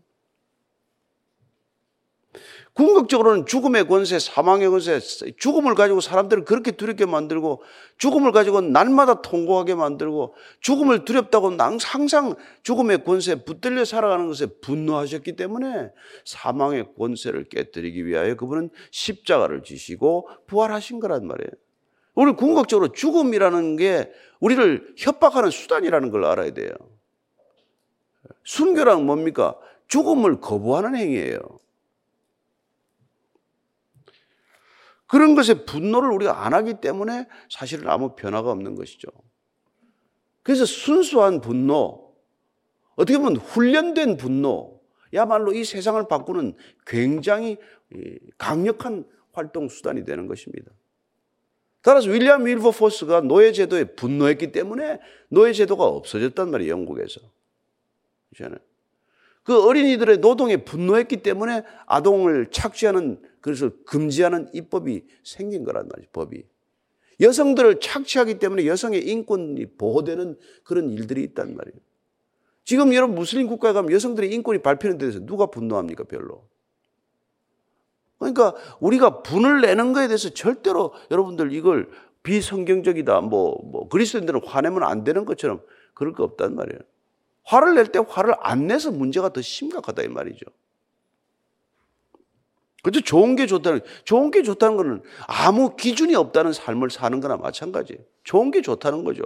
궁극적으로는 2.74 3.46
죽음의 3.46 3.88
권세, 3.88 4.20
사망의 4.20 4.70
권세, 4.70 5.00
죽음을 5.36 5.74
가지고 5.74 6.00
사람들을 6.00 6.44
그렇게 6.44 6.70
두렵게 6.70 7.06
만들고 7.06 7.60
죽음을 7.98 8.30
가지고 8.30 8.60
날마다 8.60 9.20
통곡하게 9.20 9.74
만들고 9.74 10.36
죽음을 10.60 11.04
두렵다고 11.04 11.56
항상 11.82 12.36
죽음의 12.62 13.02
권세에 13.02 13.42
붙들려 13.44 13.84
살아가는 13.84 14.28
것에 14.28 14.46
분노하셨기 14.60 15.34
때문에 15.34 15.90
사망의 16.24 16.94
권세를 16.96 17.48
깨뜨리기 17.48 18.06
위하여 18.06 18.36
그분은 18.36 18.70
십자가를 18.92 19.64
지시고 19.64 20.28
부활하신 20.46 21.00
거란 21.00 21.26
말이에요. 21.26 21.65
우리 22.16 22.32
궁극적으로 22.32 22.92
죽음이라는 22.92 23.76
게 23.76 24.10
우리를 24.40 24.94
협박하는 24.96 25.50
수단이라는 25.50 26.10
걸 26.10 26.24
알아야 26.24 26.50
돼요. 26.52 26.70
순교란 28.44 29.04
뭡니까? 29.04 29.56
죽음을 29.86 30.40
거부하는 30.40 30.96
행위예요. 30.96 31.38
그런 35.06 35.34
것에 35.36 35.64
분노를 35.64 36.10
우리가 36.10 36.44
안 36.44 36.54
하기 36.54 36.80
때문에 36.80 37.28
사실은 37.48 37.88
아무 37.88 38.16
변화가 38.16 38.50
없는 38.50 38.74
것이죠. 38.74 39.08
그래서 40.42 40.64
순수한 40.64 41.40
분노, 41.40 42.14
어떻게 42.96 43.18
보면 43.18 43.36
훈련된 43.36 44.16
분노, 44.16 44.80
야말로 45.12 45.52
이 45.52 45.64
세상을 45.64 46.08
바꾸는 46.08 46.56
굉장히 46.86 47.58
강력한 48.38 49.04
활동 49.32 49.68
수단이 49.68 50.04
되는 50.04 50.26
것입니다. 50.26 50.72
따라서 51.86 52.10
윌리엄 52.10 52.44
윌버포스가 52.46 53.20
노예제도에 53.20 53.84
분노했기 53.94 54.50
때문에 54.50 54.98
노예제도가 55.28 55.84
없어졌단 55.84 56.50
말이에요, 56.50 56.72
영국에서. 56.72 57.20
그렇잖아요. 58.34 58.58
그 59.44 59.64
어린이들의 59.64 60.18
노동에 60.18 60.56
분노했기 60.56 61.18
때문에 61.18 61.62
아동을 61.86 62.48
착취하는, 62.50 63.22
그래서 63.40 63.70
금지하는 63.84 64.48
입법이 64.52 65.04
생긴 65.22 65.62
거란 65.62 65.86
말이죠, 65.86 66.10
법이. 66.12 66.42
여성들을 67.20 67.78
착취하기 67.78 68.40
때문에 68.40 68.66
여성의 68.66 69.06
인권이 69.06 69.66
보호되는 69.78 70.36
그런 70.64 70.90
일들이 70.90 71.22
있단 71.22 71.54
말이에요. 71.54 71.78
지금 72.64 72.94
여러분 72.94 73.14
무슬림 73.14 73.46
국가에 73.46 73.72
가면 73.72 73.92
여성들의 73.92 74.34
인권이 74.34 74.58
밟히는 74.58 74.98
데서 74.98 75.24
누가 75.24 75.46
분노합니까, 75.46 76.02
별로? 76.02 76.48
그러니까 78.18 78.54
우리가 78.80 79.22
분을 79.22 79.60
내는 79.60 79.92
것에 79.92 80.08
대해서 80.08 80.30
절대로 80.30 80.94
여러분들 81.10 81.52
이걸 81.52 81.90
비성경적이다. 82.22 83.20
뭐, 83.20 83.60
뭐, 83.64 83.88
그리스도인들은 83.88 84.40
화내면 84.44 84.82
안 84.82 85.04
되는 85.04 85.24
것처럼 85.24 85.60
그럴 85.94 86.12
거 86.12 86.24
없단 86.24 86.54
말이에요. 86.56 86.80
화를 87.44 87.74
낼 87.74 87.86
때 87.86 88.00
화를 88.06 88.34
안 88.40 88.66
내서 88.66 88.90
문제가 88.90 89.32
더 89.32 89.40
심각하다 89.40 90.02
이 90.02 90.08
말이죠. 90.08 90.46
그죠? 92.82 93.00
좋은 93.00 93.36
게 93.36 93.46
좋다는, 93.46 93.80
좋은 94.04 94.30
게 94.30 94.42
좋다는 94.42 94.76
거는 94.76 95.02
아무 95.26 95.76
기준이 95.76 96.14
없다는 96.14 96.52
삶을 96.52 96.90
사는 96.90 97.20
거나 97.20 97.36
마찬가지예요. 97.36 98.00
좋은 98.24 98.50
게 98.50 98.62
좋다는 98.62 99.04
거죠. 99.04 99.22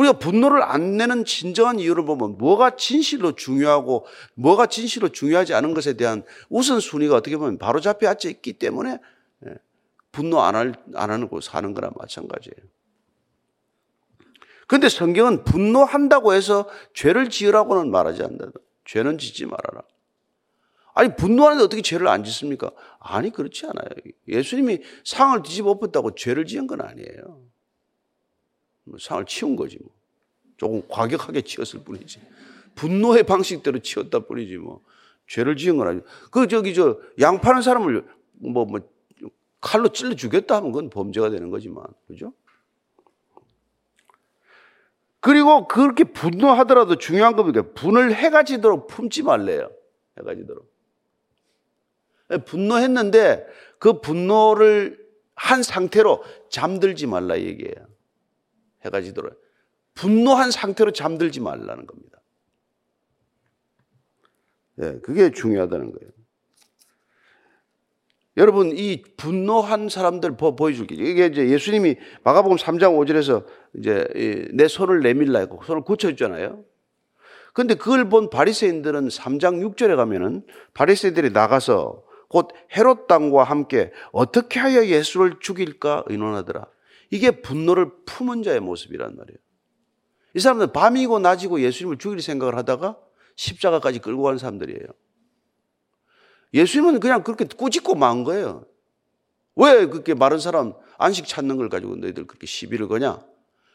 우리가 0.00 0.14
분노를 0.14 0.62
안 0.62 0.96
내는 0.96 1.24
진정한 1.24 1.78
이유를 1.78 2.06
보면 2.06 2.38
뭐가 2.38 2.76
진실로 2.76 3.32
중요하고 3.32 4.06
뭐가 4.34 4.66
진실로 4.66 5.10
중요하지 5.10 5.52
않은 5.52 5.74
것에 5.74 5.94
대한 5.94 6.24
우선순위가 6.48 7.16
어떻게 7.16 7.36
보면 7.36 7.58
바로 7.58 7.80
잡혀 7.80 8.08
앉아 8.08 8.28
있기 8.30 8.54
때문에 8.54 8.98
예, 9.46 9.54
분노 10.10 10.40
안, 10.40 10.56
할, 10.56 10.72
안 10.94 11.10
하는 11.10 11.28
거 11.28 11.40
사는 11.40 11.74
거나 11.74 11.90
마찬가지예요. 11.96 12.56
그런데 14.66 14.88
성경은 14.88 15.44
분노한다고 15.44 16.32
해서 16.32 16.68
죄를 16.94 17.28
지으라고는 17.28 17.90
말하지 17.90 18.22
않는다. 18.22 18.58
죄는 18.86 19.18
짓지 19.18 19.44
말아라. 19.44 19.82
아니 20.94 21.14
분노하는데 21.14 21.62
어떻게 21.64 21.82
죄를 21.82 22.08
안 22.08 22.24
짓습니까? 22.24 22.70
아니 23.00 23.30
그렇지 23.30 23.66
않아요. 23.66 23.90
예수님이 24.28 24.80
상을 25.04 25.42
뒤집어 25.42 25.70
엎었다고 25.70 26.14
죄를 26.14 26.46
지은 26.46 26.66
건 26.66 26.80
아니에요. 26.80 27.50
뭐 28.90 28.98
상을 28.98 29.24
치운 29.26 29.56
거지 29.56 29.78
뭐. 29.80 29.90
조금 30.56 30.82
과격하게 30.88 31.42
치었을 31.42 31.80
뿐이지. 31.84 32.20
분노의 32.74 33.22
방식대로 33.22 33.78
치웠다 33.78 34.20
뿐이지 34.20 34.56
뭐. 34.58 34.82
죄를 35.26 35.56
지은 35.56 35.76
건 35.76 35.88
아니고. 35.88 36.06
그 36.30 36.48
저기 36.48 36.74
저 36.74 37.00
양 37.20 37.40
파는 37.40 37.62
사람을 37.62 38.04
뭐, 38.32 38.64
뭐 38.64 38.80
칼로 39.60 39.88
찔러 39.88 40.14
죽였다 40.14 40.56
하면 40.56 40.72
그건 40.72 40.90
범죄가 40.90 41.30
되는 41.30 41.50
거지만. 41.50 41.84
그죠? 42.08 42.32
그리고 45.20 45.68
그렇게 45.68 46.04
분노하더라도 46.04 46.96
중요한 46.96 47.36
겁니다. 47.36 47.62
분을 47.74 48.14
해가 48.14 48.42
지도록 48.42 48.86
품지 48.86 49.22
말래요. 49.22 49.70
해가 50.18 50.34
지도록. 50.34 50.70
분노했는데 52.46 53.46
그 53.78 54.00
분노를 54.00 54.98
한 55.34 55.62
상태로 55.62 56.22
잠들지 56.48 57.06
말라 57.06 57.38
얘기예요. 57.38 57.89
해가 58.84 59.00
지도록. 59.00 59.40
분노한 59.94 60.50
상태로 60.50 60.92
잠들지 60.92 61.40
말라는 61.40 61.86
겁니다. 61.86 62.20
네, 64.76 64.98
그게 65.00 65.30
중요하다는 65.30 65.92
거예요. 65.92 66.10
여러분, 68.36 68.72
이 68.74 69.02
분노한 69.18 69.88
사람들 69.90 70.36
보여줄게 70.36 70.94
이게 70.94 71.26
이제 71.26 71.48
예수님이 71.48 71.96
마가복음 72.24 72.56
3장 72.56 72.96
5절에서 72.96 73.44
이제 73.74 74.48
내 74.54 74.68
손을 74.68 75.00
내밀라 75.00 75.40
했고 75.40 75.62
손을 75.64 75.82
고쳐줬잖아요. 75.82 76.64
근데 77.52 77.74
그걸 77.74 78.08
본 78.08 78.30
바리새인들은 78.30 79.08
3장 79.08 79.74
6절에 79.74 79.96
가면은 79.96 80.46
바리새인들이 80.72 81.30
나가서 81.30 82.04
곧 82.28 82.48
헤롯 82.76 83.08
땅과 83.08 83.42
함께 83.42 83.92
어떻게 84.12 84.60
하여 84.60 84.86
예수를 84.86 85.40
죽일까 85.40 86.04
의논하더라. 86.06 86.66
이게 87.10 87.30
분노를 87.30 87.90
품은 88.06 88.42
자의 88.42 88.60
모습이란 88.60 89.16
말이에요. 89.16 89.38
이 90.34 90.38
사람들은 90.38 90.72
밤이고 90.72 91.18
낮이고 91.18 91.60
예수님을 91.60 91.98
죽일 91.98 92.22
생각을 92.22 92.56
하다가 92.56 92.96
십자가까지 93.36 93.98
끌고 93.98 94.22
간 94.22 94.38
사람들이에요. 94.38 94.86
예수님은 96.54 97.00
그냥 97.00 97.22
그렇게 97.22 97.44
꾸짖고 97.44 97.96
만 97.96 98.24
거예요. 98.24 98.64
왜 99.56 99.86
그렇게 99.86 100.14
마른 100.14 100.38
사람 100.38 100.74
안식 100.98 101.26
찾는 101.26 101.56
걸 101.56 101.68
가지고 101.68 101.96
너희들 101.96 102.26
그렇게 102.26 102.46
시비를 102.46 102.88
거냐? 102.88 103.20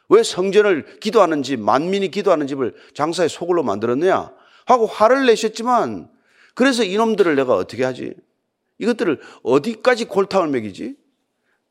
왜 0.09 0.23
성전을 0.23 0.99
기도하는 0.99 1.43
집, 1.43 1.59
만민이 1.59 2.11
기도하는 2.11 2.47
집을 2.47 2.75
장사의 2.93 3.29
소굴로 3.29 3.63
만들었느냐? 3.63 4.31
하고 4.65 4.85
화를 4.85 5.25
내셨지만 5.25 6.09
그래서 6.53 6.83
이놈들을 6.83 7.35
내가 7.35 7.55
어떻게 7.55 7.83
하지? 7.83 8.13
이것들을 8.77 9.19
어디까지 9.43 10.05
골탕을 10.05 10.49
먹이지? 10.49 10.95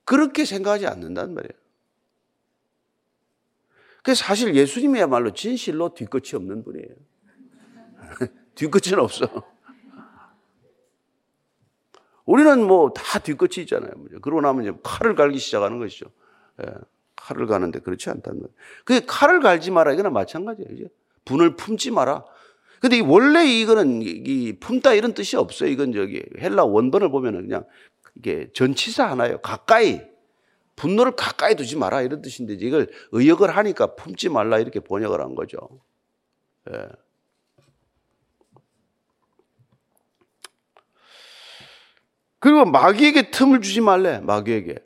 그렇게 0.04 0.44
생각하지 0.44 0.86
않는단 0.86 1.34
말이에요. 1.34 1.52
그 4.02 4.14
사실 4.14 4.54
예수님이야말로 4.54 5.32
진실로 5.32 5.94
뒤끝이 5.94 6.34
없는 6.34 6.62
분이에요. 6.64 6.94
뒤끝은 8.54 8.98
없어. 8.98 9.26
우리는 12.26 12.66
뭐 12.66 12.92
다 12.94 13.18
뒤끝이 13.18 13.62
있잖아요. 13.64 13.90
그러고 14.22 14.40
나면 14.40 14.62
이제 14.64 14.72
칼을 14.82 15.14
갈기 15.14 15.38
시작하는 15.38 15.78
것이죠. 15.78 16.06
예, 16.62 16.66
칼을 17.16 17.46
가는데 17.46 17.80
그렇지 17.80 18.10
않다는 18.10 18.40
거예요. 18.40 18.52
그 18.84 19.00
칼을 19.06 19.40
갈지 19.40 19.70
마라. 19.70 19.92
이거는 19.92 20.12
마찬가지예요. 20.12 20.70
이제 20.72 20.88
분을 21.24 21.56
품지 21.56 21.90
마라. 21.90 22.24
근데 22.80 23.00
원래 23.00 23.46
이거는 23.46 24.02
이 24.02 24.52
품다 24.58 24.92
이런 24.94 25.14
뜻이 25.14 25.36
없어요. 25.36 25.70
이건 25.70 25.92
저기 25.92 26.22
헬라 26.38 26.64
원본을 26.64 27.10
보면은 27.10 27.42
그냥 27.42 27.64
이게 28.16 28.48
전치사 28.52 29.06
하나예요. 29.10 29.38
가까이 29.38 30.00
분노를 30.76 31.12
가까이 31.12 31.54
두지 31.54 31.76
마라 31.76 32.02
이런 32.02 32.22
뜻인데 32.22 32.54
이걸 32.54 32.90
의역을 33.12 33.56
하니까 33.56 33.94
품지 33.94 34.28
말라 34.28 34.58
이렇게 34.58 34.80
번역을 34.80 35.20
한 35.20 35.34
거죠. 35.34 35.58
예. 36.70 36.88
그리고 42.38 42.66
마귀에게 42.66 43.30
틈을 43.30 43.62
주지 43.62 43.80
말래. 43.80 44.18
마귀에게. 44.20 44.76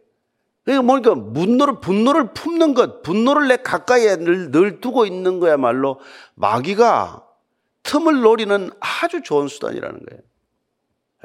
그러니까 0.63 0.83
뭐니까 0.83 1.15
분노를 1.33 1.81
분노를 1.81 2.33
품는 2.35 2.75
것, 2.75 3.03
분노를 3.03 3.49
내 3.49 3.57
가까이에 3.57 4.17
늘, 4.17 4.51
늘 4.51 4.81
두고 4.81 5.07
있는 5.07 5.41
거야말로 5.41 5.99
마귀가 6.35 7.27
틈을 7.83 8.21
노리는 8.21 8.71
아주 8.79 9.23
좋은 9.23 9.49
수단이라는 9.49 10.01
거예요. 10.05 10.23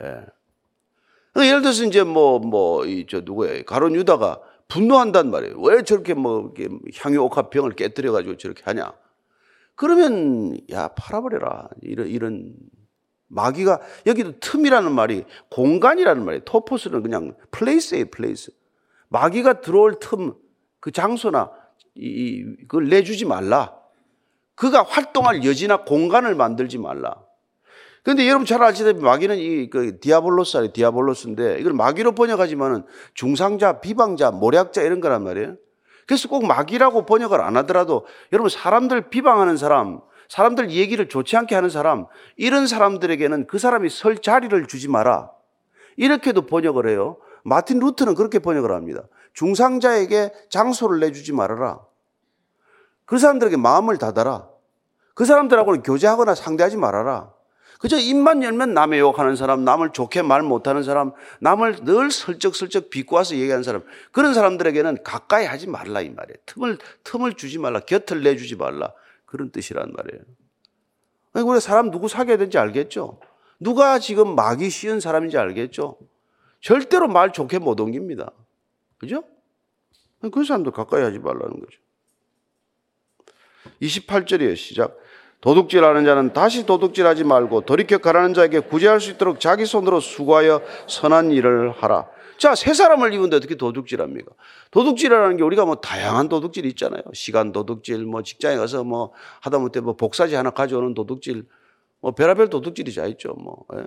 예. 0.01 0.25
그러니까 1.33 1.49
예를 1.49 1.61
들어서 1.63 1.83
이제 1.83 2.03
뭐, 2.03 2.39
뭐, 2.39 2.85
이, 2.85 3.05
저 3.09 3.21
누구예요? 3.21 3.63
가론 3.65 3.95
유다가 3.95 4.39
분노한단 4.67 5.31
말이에요. 5.31 5.59
왜 5.61 5.81
저렇게 5.83 6.13
뭐, 6.13 6.53
이렇게 6.55 6.69
향유 6.99 7.21
옥합병을 7.23 7.71
깨뜨려가지고 7.71 8.37
저렇게 8.37 8.61
하냐? 8.65 8.93
그러면, 9.75 10.57
야, 10.71 10.89
팔아버려라. 10.89 11.69
이런, 11.81 12.07
이런. 12.07 12.53
마귀가, 13.27 13.79
여기도 14.05 14.39
틈이라는 14.39 14.91
말이 14.91 15.23
공간이라는 15.49 16.23
말이에요. 16.23 16.43
τόπος는 16.43 17.01
그냥 17.01 17.35
place예요, 17.49 18.05
place. 18.11 18.51
마귀가 19.09 19.61
들어올 19.61 19.95
틈, 19.99 20.35
그 20.79 20.91
장소나, 20.91 21.51
이, 21.95 22.43
그걸 22.67 22.89
내주지 22.89 23.25
말라. 23.25 23.75
그가 24.53 24.83
활동할 24.83 25.43
여지나 25.43 25.83
공간을 25.83 26.35
만들지 26.35 26.77
말라. 26.77 27.22
근데 28.03 28.27
여러분 28.27 28.45
잘 28.45 28.61
아시다시피 28.61 29.01
마귀는 29.01 29.37
이 29.37 29.69
그 29.69 29.99
διάβολος 29.99 30.57
아니 30.57 30.73
διάβολος인데 30.73 31.59
이걸 31.59 31.73
마귀로 31.73 32.11
번역하지만은 32.13 32.83
중상자, 33.13 33.79
비방자, 33.79 34.31
모략자 34.31 34.81
이런 34.81 34.99
거란 34.99 35.23
말이에요. 35.23 35.55
그래서 36.05 36.27
꼭 36.27 36.45
마귀라고 36.45 37.05
번역을 37.05 37.39
안 37.39 37.55
하더라도 37.57 38.05
여러분 38.33 38.49
사람들 38.49 39.09
비방하는 39.09 39.55
사람, 39.55 40.01
사람들 40.27 40.71
얘기를 40.71 41.07
좋지 41.07 41.37
않게 41.37 41.55
하는 41.55 41.69
사람, 41.69 42.07
이런 42.35 42.67
사람들에게는 42.67 43.47
그 43.47 43.57
사람이 43.57 43.89
설 43.89 44.17
자리를 44.17 44.65
주지 44.67 44.89
마라. 44.89 45.31
이렇게도 45.95 46.47
번역을 46.47 46.89
해요. 46.89 47.17
마틴 47.45 47.79
루트는 47.79 48.15
그렇게 48.15 48.39
번역을 48.39 48.71
합니다. 48.71 49.03
중상자에게 49.33 50.33
장소를 50.49 50.99
내주지 50.99 51.31
말아라. 51.33 51.79
그 53.05 53.17
사람들에게 53.17 53.57
마음을 53.57 53.97
닫아라. 53.97 54.49
그 55.13 55.25
사람들하고는 55.25 55.83
교제하거나 55.83 56.35
상대하지 56.35 56.77
말아라. 56.77 57.32
그저 57.83 57.99
입만 57.99 58.43
열면 58.43 58.73
남의 58.73 59.01
욕하는 59.01 59.35
사람, 59.35 59.65
남을 59.65 59.91
좋게 59.91 60.21
말 60.21 60.41
못하는 60.41 60.83
사람, 60.83 61.11
남을 61.41 61.83
늘 61.83 62.11
슬쩍슬쩍 62.11 62.89
비꼬아서 62.89 63.35
얘기하는 63.35 63.61
사람, 63.61 63.83
그런 64.13 64.33
사람들에게는 64.33 65.03
가까이 65.03 65.45
하지 65.45 65.67
말라 65.67 65.99
이 65.99 66.09
말이에요. 66.09 66.37
틈을 66.45 66.77
틈을 67.03 67.33
주지 67.33 67.59
말라, 67.59 67.81
곁을 67.81 68.23
내주지 68.23 68.55
말라 68.55 68.93
그런 69.25 69.51
뜻이란 69.51 69.91
말이에요. 69.91 70.23
우리 71.45 71.59
사람 71.59 71.91
누구 71.91 72.07
사귀어야 72.07 72.37
되는지 72.37 72.57
알겠죠? 72.57 73.19
누가 73.59 73.99
지금 73.99 74.33
마귀 74.33 74.69
씌운 74.69 75.01
사람인지 75.01 75.37
알겠죠? 75.37 75.97
절대로 76.61 77.09
말 77.09 77.33
좋게 77.33 77.59
못 77.59 77.77
옮깁니다. 77.81 78.31
그죠? 78.97 79.25
그 80.31 80.45
사람도 80.45 80.71
가까이 80.71 81.03
하지 81.03 81.19
말라는 81.19 81.59
거죠. 81.59 81.81
28절이에요, 83.81 84.55
시작. 84.55 84.97
도둑질하는 85.43 86.05
자는 86.05 86.31
다시 86.31 86.65
도둑질하지 86.65 87.25
말고 87.25 87.61
돌이켜 87.61 87.97
가라는 87.97 88.33
자에게 88.33 88.61
구제할 88.61 89.01
수 89.01 89.11
있도록 89.11 89.41
자기 89.41 89.65
손으로 89.65 89.99
수고하여 89.99 90.61
선한 90.87 91.31
일을 91.31 91.71
하라. 91.71 92.07
자, 92.37 92.55
새 92.55 92.73
사람을 92.73 93.13
입은데 93.13 93.35
어떻게 93.35 93.55
도둑질합니까? 93.55 94.31
도둑질이라는 94.71 95.35
게 95.35 95.43
우리가 95.43 95.65
뭐 95.65 95.75
다양한 95.75 96.29
도둑질이 96.29 96.69
있잖아요. 96.69 97.03
시간 97.11 97.51
도둑질, 97.51 98.05
뭐 98.05 98.23
직장에 98.23 98.55
가서 98.55 98.85
뭐 98.85 99.11
하다못해 99.41 99.81
뭐 99.81 99.97
복사지 99.97 100.33
하나 100.35 100.49
가져오는 100.49 100.93
도둑질, 100.93 101.45
뭐 101.99 102.11
별의별 102.11 102.49
도둑질이 102.49 102.95
다 102.95 103.05
있죠. 103.07 103.33
뭐. 103.33 103.65
예. 103.75 103.83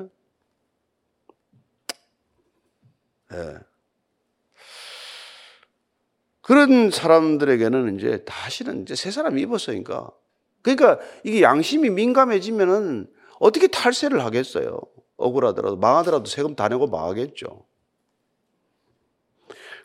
예. 3.32 3.54
그런 6.42 6.90
사람들에게는 6.90 7.96
이제 7.98 8.24
다시는 8.26 8.82
이제 8.82 8.94
새 8.94 9.10
사람 9.10 9.38
입었으니까 9.38 10.10
그러니까 10.74 10.98
이게 11.22 11.42
양심이 11.42 11.90
민감해지면은 11.90 13.06
어떻게 13.38 13.68
탈세를 13.68 14.24
하겠어요? 14.24 14.80
억울하더라도 15.16 15.76
망하더라도 15.76 16.24
세금 16.24 16.56
다 16.56 16.66
내고 16.68 16.88
망하겠죠. 16.88 17.64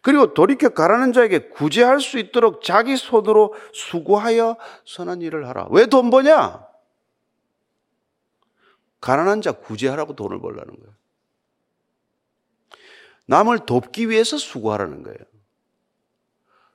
그리고 0.01 0.33
돌이켜 0.33 0.69
가라는 0.69 1.13
자에게 1.13 1.49
구제할 1.49 2.01
수 2.01 2.17
있도록 2.17 2.63
자기 2.63 2.97
손으로 2.97 3.53
수고하여 3.73 4.57
선한 4.85 5.21
일을 5.21 5.47
하라. 5.47 5.67
왜 5.69 5.85
돈 5.85 6.09
버냐? 6.09 6.65
가난한 8.99 9.41
자 9.41 9.51
구제하라고 9.51 10.15
돈을 10.15 10.41
벌라는 10.41 10.65
거예요. 10.65 10.95
남을 13.27 13.67
돕기 13.67 14.09
위해서 14.09 14.37
수고하라는 14.37 15.03
거예요. 15.03 15.19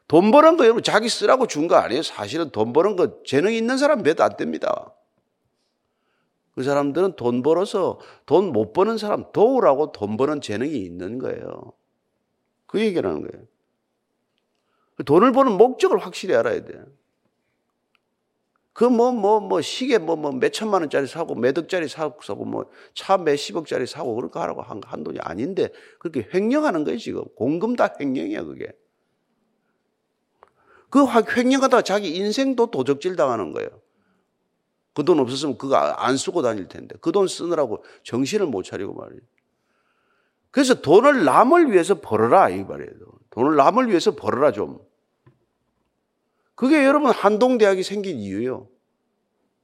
돈 0.08 0.30
버는 0.30 0.56
거 0.56 0.64
여러분 0.64 0.82
자기 0.82 1.08
쓰라고 1.08 1.46
준 1.46 1.68
거 1.68 1.76
아니에요. 1.76 2.02
사실은 2.02 2.50
돈 2.50 2.72
버는 2.72 2.96
거 2.96 3.22
재능 3.24 3.52
있는 3.52 3.76
사람 3.78 4.02
몇 4.02 4.20
안 4.20 4.36
됩니다. 4.36 4.94
그 6.54 6.62
사람들은 6.62 7.16
돈 7.16 7.42
벌어서 7.42 7.98
돈 8.26 8.52
못 8.52 8.72
버는 8.72 8.98
사람 8.98 9.24
도우라고 9.32 9.92
돈 9.92 10.16
버는 10.16 10.40
재능이 10.40 10.76
있는 10.76 11.18
거예요. 11.18 11.72
그 12.66 12.80
얘기라는 12.80 13.22
거예요. 13.28 13.46
돈을 15.04 15.32
버는 15.32 15.52
목적을 15.52 15.98
확실히 15.98 16.34
알아야 16.34 16.64
돼. 16.64 16.74
그 18.72 18.84
뭐, 18.84 19.10
뭐, 19.12 19.40
뭐, 19.40 19.62
시계 19.62 19.96
뭐, 19.98 20.16
뭐, 20.16 20.32
몇 20.32 20.52
천만 20.52 20.82
원짜리 20.82 21.06
사고, 21.06 21.34
몇 21.34 21.56
억짜리 21.56 21.88
사고, 21.88 22.44
뭐, 22.44 22.70
차 22.94 23.16
몇십억짜리 23.16 23.86
사고, 23.86 24.14
그렇게 24.14 24.38
하라고 24.38 24.60
한, 24.60 24.82
한 24.84 25.02
돈이 25.02 25.18
아닌데, 25.22 25.70
그렇게 25.98 26.28
횡령하는 26.34 26.84
거예요, 26.84 26.98
지금. 26.98 27.24
공금 27.36 27.74
다 27.76 27.94
횡령이야, 27.98 28.42
그게. 28.44 28.72
그 31.04 31.36
횡령하다가 31.36 31.82
자기 31.82 32.16
인생도 32.16 32.70
도적질 32.70 33.16
당하는 33.16 33.52
거예요. 33.52 33.68
그 34.94 35.04
돈 35.04 35.20
없었으면 35.20 35.58
그거 35.58 35.76
안 35.76 36.16
쓰고 36.16 36.40
다닐 36.42 36.68
텐데. 36.68 36.96
그 37.00 37.12
돈 37.12 37.28
쓰느라고 37.28 37.84
정신을 38.04 38.46
못 38.46 38.62
차리고 38.62 38.94
말이에요. 38.94 39.20
그래서 40.50 40.80
돈을 40.80 41.24
남을 41.24 41.70
위해서 41.72 42.00
벌어라 42.00 42.48
이 42.48 42.64
말이에요. 42.64 42.90
돈을 43.30 43.56
남을 43.56 43.88
위해서 43.88 44.16
벌어라 44.16 44.52
좀. 44.52 44.80
그게 46.54 46.84
여러분 46.86 47.10
한동대학이 47.10 47.82
생긴 47.82 48.18
이유예요. 48.18 48.68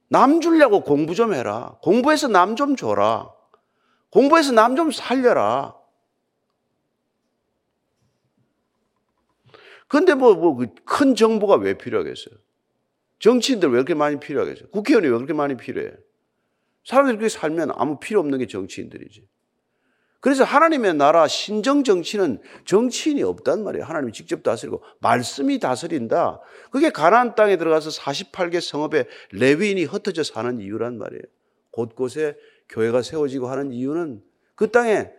남 0.09 0.41
주려고 0.41 0.81
공부 0.83 1.15
좀 1.15 1.33
해라. 1.33 1.77
공부해서 1.81 2.27
남 2.27 2.55
좀 2.55 2.75
줘라. 2.75 3.31
공부해서 4.11 4.51
남 4.51 4.75
좀 4.75 4.91
살려라. 4.91 5.75
근데 9.93 10.15
뭐, 10.15 10.33
뭐, 10.33 10.57
그큰 10.57 11.13
정부가 11.13 11.53
왜 11.53 11.77
필요하겠어요? 11.77 12.33
정치인들 13.19 13.69
왜 13.69 13.73
그렇게 13.73 13.93
많이 13.93 14.19
필요하겠어요? 14.19 14.69
국회의원이 14.69 15.07
왜 15.07 15.13
그렇게 15.13 15.33
많이 15.33 15.55
필요해? 15.55 15.91
사람들이 16.83 17.17
그렇게 17.17 17.29
살면 17.29 17.73
아무 17.75 17.99
필요 17.99 18.19
없는 18.19 18.39
게 18.39 18.47
정치인들이지. 18.47 19.27
그래서 20.19 20.43
하나님의 20.45 20.95
나라 20.95 21.27
신정 21.27 21.83
정치는 21.83 22.41
정치인이 22.65 23.21
없단 23.21 23.63
말이에요. 23.63 23.85
하나님이 23.85 24.13
직접 24.13 24.41
다스리고 24.41 24.81
말씀이 24.99 25.59
다스린다. 25.59 26.41
그게 26.71 26.89
가나안 26.89 27.35
땅에 27.35 27.57
들어가서 27.57 27.91
48개 27.91 28.61
성읍에 28.61 29.05
레위인이 29.33 29.83
흩어져 29.83 30.23
사는 30.23 30.59
이유란 30.59 30.97
말이에요. 30.97 31.21
곳곳에 31.69 32.35
교회가 32.67 33.03
세워지고 33.03 33.45
하는 33.45 33.71
이유는 33.71 34.23
그 34.55 34.71
땅에 34.71 35.11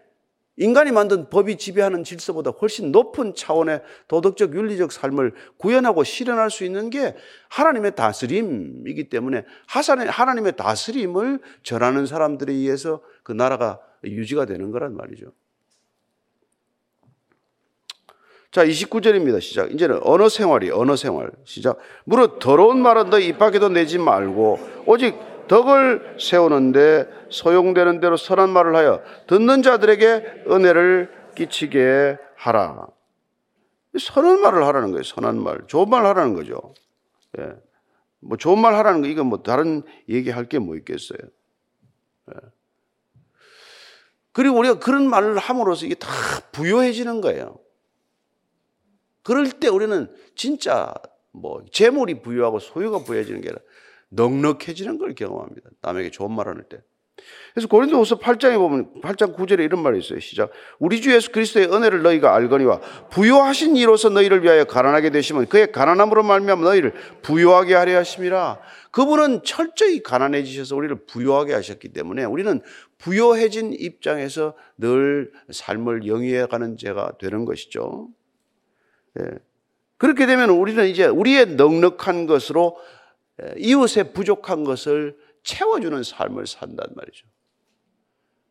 인간이 0.56 0.92
만든 0.92 1.28
법이 1.30 1.56
지배하는 1.56 2.04
질서보다 2.04 2.50
훨씬 2.50 2.92
높은 2.92 3.34
차원의 3.34 3.82
도덕적 4.06 4.54
윤리적 4.54 4.92
삶을 4.92 5.34
구현하고 5.56 6.04
실현할 6.04 6.50
수 6.50 6.64
있는 6.64 6.90
게 6.90 7.16
하나님의 7.48 7.96
다스림이기 7.96 9.08
때문에 9.08 9.44
하나님의 9.66 10.56
다스림을 10.56 11.40
전하는 11.64 12.06
사람들에 12.06 12.52
의해서 12.52 13.00
그 13.24 13.32
나라가 13.32 13.80
유지가 14.04 14.44
되는 14.44 14.70
거란 14.70 14.96
말이죠. 14.96 15.32
자, 18.52 18.64
29절입니다. 18.64 19.40
시작. 19.40 19.72
이제는 19.72 19.98
언어 20.04 20.28
생활이 20.28 20.70
언어 20.70 20.94
생활. 20.94 21.32
시작. 21.44 21.78
무릇 22.04 22.38
더러운 22.38 22.80
말은 22.80 23.10
너 23.10 23.18
입 23.18 23.36
밖에도 23.36 23.68
내지 23.68 23.98
말고 23.98 24.60
오직 24.86 25.16
덕을 25.48 26.16
세우는데 26.20 27.08
소용되는 27.30 28.00
대로 28.00 28.16
선한 28.16 28.50
말을 28.50 28.74
하여 28.76 29.02
듣는 29.26 29.62
자들에게 29.62 30.44
은혜를 30.48 31.10
끼치게 31.34 32.18
하라. 32.36 32.86
선한 33.98 34.40
말을 34.40 34.64
하라는 34.66 34.90
거예요. 34.90 35.02
선한 35.02 35.42
말. 35.42 35.66
좋은 35.66 35.88
말 35.88 36.04
하라는 36.06 36.34
거죠. 36.34 36.74
예. 37.38 37.52
뭐 38.20 38.36
좋은 38.36 38.58
말 38.58 38.74
하라는 38.74 39.02
거, 39.02 39.08
이건 39.08 39.26
뭐 39.26 39.42
다른 39.42 39.82
얘기할 40.08 40.46
게 40.46 40.58
뭐 40.58 40.76
있겠어요. 40.76 41.18
예. 42.30 42.34
그리고 44.32 44.58
우리가 44.58 44.78
그런 44.80 45.08
말을 45.08 45.38
함으로써 45.38 45.86
이게 45.86 45.94
다 45.94 46.08
부여해지는 46.52 47.20
거예요. 47.20 47.58
그럴 49.22 49.50
때 49.50 49.68
우리는 49.68 50.12
진짜 50.34 50.92
뭐 51.30 51.64
재물이 51.72 52.22
부여하고 52.22 52.58
소유가 52.58 52.98
부여해지는 52.98 53.40
게 53.40 53.48
아니라 53.48 53.62
넉넉해지는 54.14 54.98
걸 54.98 55.14
경험합니다. 55.14 55.70
남에게 55.82 56.10
좋은 56.10 56.32
말 56.32 56.48
하는 56.48 56.64
때. 56.68 56.78
그래서 57.52 57.68
고린도후서 57.68 58.18
8장에 58.18 58.58
보면 58.58 59.00
8장 59.00 59.36
9절에 59.36 59.60
이런 59.60 59.82
말이 59.82 60.00
있어요. 60.00 60.18
시작. 60.18 60.50
우리 60.80 61.00
주 61.00 61.14
예수 61.14 61.30
그리스도의 61.30 61.72
은혜를 61.72 62.02
너희가 62.02 62.34
알거니와 62.34 62.80
부요하신 63.10 63.76
이로서 63.76 64.08
너희를 64.08 64.42
위하여 64.42 64.64
가난하게 64.64 65.10
되시면 65.10 65.46
그의 65.46 65.70
가난함으로 65.70 66.24
말미암아 66.24 66.62
너희를 66.62 66.92
부요하게 67.22 67.74
하려 67.74 67.98
하심이라. 67.98 68.58
그분은 68.90 69.42
철저히 69.44 70.02
가난해지셔서 70.02 70.74
우리를 70.74 71.06
부요하게 71.06 71.54
하셨기 71.54 71.90
때문에 71.90 72.24
우리는 72.24 72.60
부요해진 72.98 73.72
입장에서 73.72 74.54
늘 74.76 75.30
삶을 75.50 76.06
영위해 76.08 76.46
가는 76.46 76.76
죄가 76.76 77.12
되는 77.18 77.44
것이죠. 77.44 78.08
예. 79.20 79.24
그렇게 79.96 80.26
되면 80.26 80.50
우리는 80.50 80.86
이제 80.88 81.06
우리의 81.06 81.54
넉넉한 81.54 82.26
것으로 82.26 82.76
이웃의 83.56 84.12
부족한 84.12 84.64
것을 84.64 85.18
채워주는 85.42 86.02
삶을 86.02 86.46
산단 86.46 86.86
말이죠. 86.94 87.26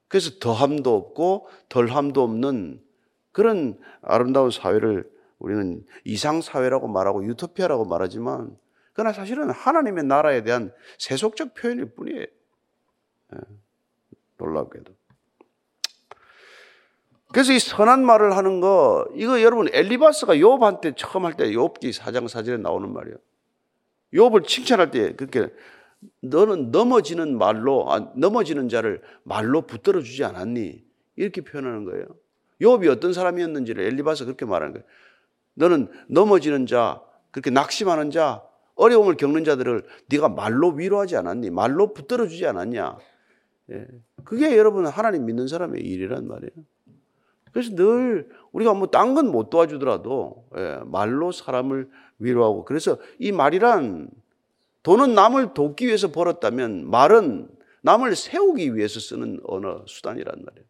그래서 0.07 0.31
더함도 0.39 0.95
없고 0.95 1.47
덜함도 1.69 2.21
없는 2.21 2.83
그런 3.31 3.79
아름다운 4.01 4.51
사회를 4.51 5.09
우리는 5.39 5.85
이상사회라고 6.05 6.87
말하고 6.87 7.25
유토피아라고 7.25 7.85
말하지만 7.85 8.55
그러나 8.93 9.11
사실은 9.11 9.49
하나님의 9.49 10.03
나라에 10.03 10.43
대한 10.43 10.71
세속적 10.99 11.55
표현일 11.55 11.95
뿐이에요. 11.95 12.21
예, 12.21 13.37
놀랍게도. 14.37 14.93
그래서 17.31 17.51
이 17.51 17.57
선한 17.57 18.05
말을 18.05 18.37
하는 18.37 18.61
거, 18.61 19.07
이거 19.15 19.41
여러분 19.41 19.67
엘리바스가 19.73 20.35
욥한테 20.35 20.95
처음 20.95 21.25
할 21.25 21.33
때 21.33 21.45
욥기 21.49 21.91
사장 21.91 22.27
사절에 22.27 22.57
나오는 22.57 22.93
말이에요. 22.93 23.17
욥을 24.13 24.45
칭찬할 24.47 24.91
때 24.91 25.15
그렇게 25.15 25.49
너는 26.21 26.71
넘어지는 26.71 27.37
말로 27.37 27.91
아, 27.91 28.11
넘어지는 28.15 28.69
자를 28.69 29.01
말로 29.23 29.61
붙들어 29.61 30.01
주지 30.01 30.23
않았니? 30.23 30.83
이렇게 31.15 31.41
표현하는 31.41 31.85
거예요. 31.85 32.05
욥이 32.61 32.89
어떤 32.89 33.13
사람이었는지를 33.13 33.83
엘리바스 33.85 34.25
그렇게 34.25 34.45
말하는 34.45 34.73
거예요. 34.73 34.85
너는 35.55 35.89
넘어지는 36.07 36.65
자, 36.65 37.01
그렇게 37.31 37.49
낙심하는 37.49 38.11
자, 38.11 38.43
어려움을 38.75 39.15
겪는 39.17 39.43
자들을 39.43 39.83
네가 40.09 40.29
말로 40.29 40.69
위로하지 40.71 41.15
않았니? 41.15 41.49
말로 41.51 41.93
붙들어 41.93 42.27
주지 42.27 42.45
않았냐? 42.45 42.97
예. 43.71 43.87
그게 44.23 44.57
여러분 44.57 44.85
하나님 44.87 45.25
믿는 45.25 45.47
사람의 45.47 45.81
일이란 45.81 46.27
말이에요. 46.27 46.51
그래서 47.51 47.75
늘 47.75 48.29
우리가 48.51 48.73
뭐 48.73 48.87
딴 48.87 49.13
건 49.13 49.27
못 49.31 49.49
도와주더라도 49.51 50.47
예, 50.57 50.79
말로 50.85 51.31
사람을 51.31 51.87
위로하고 52.23 52.65
그래서 52.65 52.97
이 53.19 53.31
말이란 53.31 54.09
돈은 54.83 55.13
남을 55.13 55.53
돕기 55.53 55.87
위해서 55.87 56.11
벌었다면 56.11 56.89
말은 56.89 57.49
남을 57.81 58.15
세우기 58.15 58.75
위해서 58.75 58.99
쓰는 58.99 59.39
언어 59.43 59.83
수단이란 59.87 60.43
말이에요. 60.45 60.65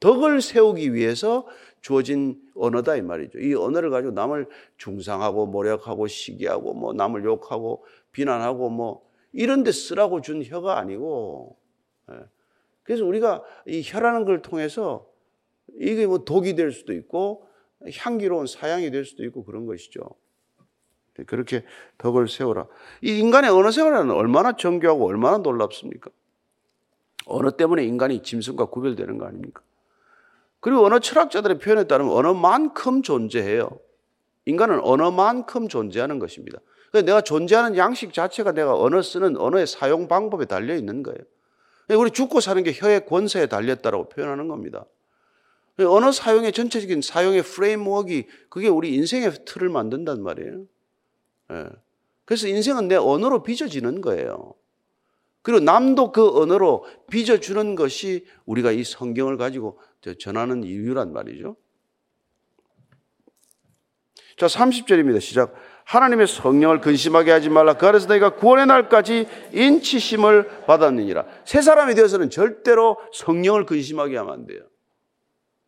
덕을 0.00 0.42
세우기 0.42 0.92
위해서 0.92 1.46
주어진 1.80 2.40
언어다 2.54 2.96
이 2.96 3.02
말이죠. 3.02 3.38
이 3.38 3.54
언어를 3.54 3.90
가지고 3.90 4.12
남을 4.12 4.48
중상하고 4.76 5.46
모략하고 5.46 6.06
시기하고 6.06 6.74
뭐 6.74 6.92
남을 6.92 7.24
욕하고 7.24 7.84
비난하고 8.12 8.68
뭐 8.68 9.08
이런 9.32 9.62
데 9.62 9.72
쓰라고 9.72 10.20
준 10.20 10.44
혀가 10.44 10.78
아니고 10.78 11.56
예. 12.10 12.16
그래서 12.82 13.04
우리가 13.04 13.42
이 13.66 13.82
혀라는 13.84 14.24
걸 14.24 14.42
통해서 14.42 15.06
이게 15.78 16.06
뭐 16.06 16.18
독이 16.18 16.54
될 16.54 16.70
수도 16.72 16.92
있고 16.92 17.46
향기로운 17.96 18.46
사양이 18.46 18.90
될 18.90 19.04
수도 19.04 19.24
있고 19.24 19.44
그런 19.44 19.66
것이죠. 19.66 20.02
그렇게 21.22 21.64
덕을 21.98 22.28
세워라. 22.28 22.66
이 23.00 23.18
인간의 23.18 23.50
언어 23.50 23.70
생활은 23.70 24.10
얼마나 24.10 24.56
정교하고 24.56 25.06
얼마나 25.06 25.38
놀랍습니까? 25.38 26.10
언어 27.26 27.52
때문에 27.52 27.84
인간이 27.84 28.22
짐승과 28.22 28.66
구별되는 28.66 29.18
거 29.18 29.26
아닙니까? 29.26 29.62
그리고 30.60 30.84
언어 30.84 30.98
철학자들의 30.98 31.58
표현에 31.58 31.84
따르면 31.84 32.12
언어만큼 32.12 33.02
존재해요. 33.02 33.78
인간은 34.46 34.80
언어만큼 34.80 35.68
존재하는 35.68 36.18
것입니다. 36.18 36.58
내가 36.92 37.20
존재하는 37.20 37.76
양식 37.76 38.12
자체가 38.12 38.52
내가 38.52 38.74
언어 38.74 39.02
쓰는 39.02 39.36
언어의 39.36 39.66
사용 39.66 40.06
방법에 40.08 40.44
달려 40.44 40.74
있는 40.74 41.02
거예요. 41.02 41.18
우리 41.90 42.10
죽고 42.10 42.40
사는 42.40 42.62
게 42.62 42.72
혀의 42.72 43.06
권세에 43.06 43.46
달렸다라고 43.46 44.08
표현하는 44.08 44.48
겁니다. 44.48 44.84
언어 45.78 46.12
사용의 46.12 46.52
전체적인 46.52 47.02
사용의 47.02 47.42
프레임워크가 47.42 48.28
그게 48.48 48.68
우리 48.68 48.94
인생의 48.94 49.44
틀을 49.44 49.68
만든단 49.68 50.22
말이에요. 50.22 50.64
예. 51.52 51.68
그래서 52.24 52.48
인생은 52.48 52.88
내 52.88 52.96
언어로 52.96 53.42
빚어지는 53.42 54.00
거예요. 54.00 54.54
그리고 55.42 55.60
남도 55.60 56.12
그 56.12 56.40
언어로 56.40 56.86
빚어주는 57.10 57.74
것이 57.74 58.24
우리가 58.46 58.72
이 58.72 58.82
성경을 58.82 59.36
가지고 59.36 59.78
전하는 60.18 60.64
이유란 60.64 61.12
말이죠. 61.12 61.56
자, 64.38 64.46
30절입니다. 64.46 65.20
시작. 65.20 65.54
하나님의 65.84 66.26
성령을 66.26 66.80
근심하게 66.80 67.30
하지 67.30 67.50
말라. 67.50 67.74
그 67.74 67.86
안에서 67.86 68.08
너희가 68.08 68.36
구원의 68.36 68.66
날까지 68.66 69.28
인치심을 69.52 70.64
받았느니라. 70.66 71.26
새 71.44 71.60
사람이 71.60 71.94
되어서는 71.94 72.30
절대로 72.30 72.96
성령을 73.12 73.66
근심하게 73.66 74.16
하면 74.16 74.32
안 74.32 74.46
돼요. 74.46 74.60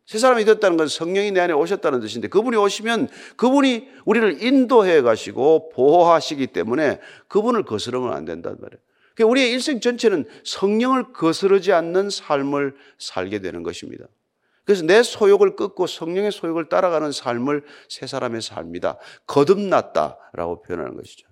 새 0.07 0.19
사람이 0.19 0.45
되었다는 0.45 0.77
것은 0.77 0.87
성령이 0.87 1.31
내 1.31 1.41
안에 1.41 1.53
오셨다는 1.53 1.99
뜻인데 1.99 2.29
그분이 2.29 2.55
오시면 2.55 3.09
그분이 3.35 3.89
우리를 4.05 4.41
인도해 4.41 5.01
가시고 5.01 5.69
보호하시기 5.69 6.47
때문에 6.47 7.01
그분을 7.27 7.63
거스르면 7.63 8.13
안 8.13 8.23
된단 8.23 8.55
말이에요. 8.57 8.79
그러니까 9.13 9.31
우리의 9.31 9.51
일생 9.51 9.81
전체는 9.81 10.25
성령을 10.45 11.11
거스르지 11.11 11.73
않는 11.73 12.09
삶을 12.09 12.75
살게 12.97 13.39
되는 13.39 13.63
것입니다. 13.63 14.05
그래서 14.63 14.83
내 14.83 15.03
소욕을 15.03 15.57
끊고 15.57 15.87
성령의 15.87 16.31
소욕을 16.31 16.69
따라가는 16.69 17.11
삶을 17.11 17.65
새 17.89 18.07
사람의 18.07 18.41
삶이다. 18.41 18.97
거듭났다라고 19.25 20.61
표현하는 20.61 20.95
것이죠. 20.95 21.27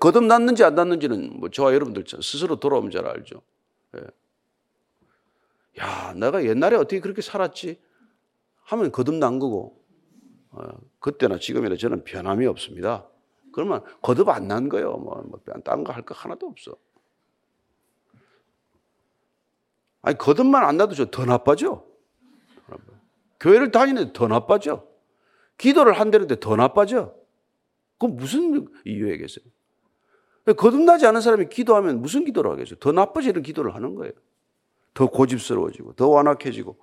거듭났는지 0.00 0.64
안 0.64 0.74
났는지는 0.74 1.38
뭐 1.38 1.48
저와 1.48 1.74
여러분들 1.74 2.04
스스로 2.22 2.56
돌아오면 2.56 2.90
잘 2.90 3.06
알죠. 3.06 3.42
예. 5.78 5.82
야, 5.82 6.12
내가 6.14 6.44
옛날에 6.44 6.76
어떻게 6.76 7.00
그렇게 7.00 7.22
살았지? 7.22 7.80
하면 8.64 8.92
거듭난 8.92 9.38
거고, 9.38 9.82
어, 10.50 10.62
그때나 11.00 11.38
지금이나 11.38 11.76
저는 11.76 12.04
변함이 12.04 12.46
없습니다. 12.46 13.06
그러면 13.52 13.82
거듭 14.02 14.28
안 14.28 14.46
난 14.48 14.68
거예요. 14.68 14.96
뭐, 14.96 15.22
뭐 15.28 15.40
딴거 15.64 15.92
할 15.92 16.02
거 16.02 16.14
하나도 16.14 16.46
없어. 16.46 16.76
아니, 20.02 20.16
거듭만 20.16 20.64
안 20.64 20.76
나도 20.76 20.94
저 20.94 21.10
더 21.10 21.24
나빠져. 21.24 21.84
교회를 23.40 23.70
다니는데 23.70 24.12
더 24.12 24.28
나빠져. 24.28 24.86
기도를 25.58 25.94
한다는데 25.94 26.40
더 26.40 26.56
나빠져. 26.56 27.14
그건 27.98 28.16
무슨 28.16 28.66
이유겠어요? 28.84 29.44
거듭나지 30.56 31.06
않은 31.06 31.20
사람이 31.20 31.48
기도하면 31.48 32.00
무슨 32.00 32.24
기도를 32.24 32.50
하겠어요? 32.50 32.78
더 32.78 32.92
나빠지는 32.92 33.42
기도를 33.42 33.74
하는 33.74 33.94
거예요. 33.94 34.12
더 34.94 35.06
고집스러워지고, 35.06 35.94
더 35.94 36.08
완악해지고. 36.08 36.76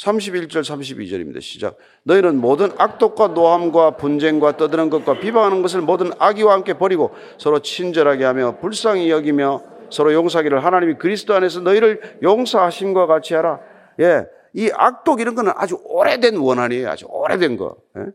31절, 0.00 0.62
32절입니다. 0.62 1.42
시작. 1.42 1.76
너희는 2.04 2.40
모든 2.40 2.70
악독과 2.78 3.28
노함과 3.28 3.96
분쟁과 3.96 4.56
떠드는 4.56 4.88
것과 4.88 5.20
비방하는 5.20 5.60
것을 5.60 5.82
모든 5.82 6.10
악의와 6.18 6.54
함께 6.54 6.78
버리고 6.78 7.14
서로 7.36 7.58
친절하게 7.58 8.24
하며 8.24 8.58
불쌍히 8.60 9.10
여기며 9.10 9.62
서로 9.90 10.14
용서하기를 10.14 10.64
하나님이 10.64 10.94
그리스도 10.94 11.34
안에서 11.34 11.60
너희를 11.60 12.18
용서하심과 12.22 13.06
같이 13.06 13.34
하라. 13.34 13.60
예. 14.00 14.26
이 14.54 14.70
악독 14.72 15.20
이런 15.20 15.34
거는 15.34 15.52
아주 15.54 15.78
오래된 15.84 16.36
원한이에요. 16.36 16.88
아주 16.88 17.06
오래된 17.06 17.58
거. 17.58 17.76
예? 17.98 18.06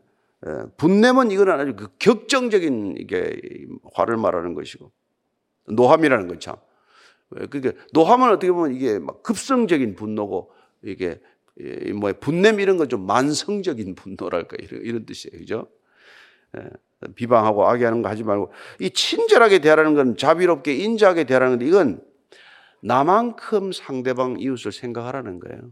예. 0.46 0.50
분냄은 0.76 1.30
이거는 1.30 1.52
아주 1.52 1.76
그 1.76 1.88
격정적인 1.98 2.96
이게 2.98 3.40
화를 3.94 4.16
말하는 4.16 4.54
것이고 4.54 4.90
노함이라는 5.68 6.26
건 6.26 6.40
참. 6.40 6.56
예, 7.40 7.46
그러니까 7.46 7.82
노함은 7.92 8.30
어떻게 8.30 8.52
보면 8.52 8.74
이게 8.74 8.98
막 8.98 9.22
급성적인 9.22 9.94
분노고 9.96 10.52
이게 10.82 11.20
뭐 11.94 12.12
분냄 12.12 12.60
이런 12.60 12.76
건 12.76 12.88
좀 12.88 13.06
만성적인 13.06 13.94
분노랄까 13.94 14.56
이런, 14.60 14.82
이런 14.82 15.06
뜻이에요. 15.06 15.38
그죠? 15.38 15.68
비방하고 17.14 17.66
악의하는 17.66 18.02
거 18.02 18.08
하지 18.08 18.22
말고 18.22 18.52
이 18.80 18.90
친절하게 18.90 19.58
대하라는 19.58 19.94
건 19.94 20.16
자비롭게 20.16 20.74
인자하게 20.74 21.24
대하라는 21.24 21.58
건데 21.58 21.66
이건 21.66 22.02
나만큼 22.80 23.72
상대방 23.72 24.36
이웃을 24.38 24.72
생각하라는 24.72 25.40
거예요. 25.40 25.70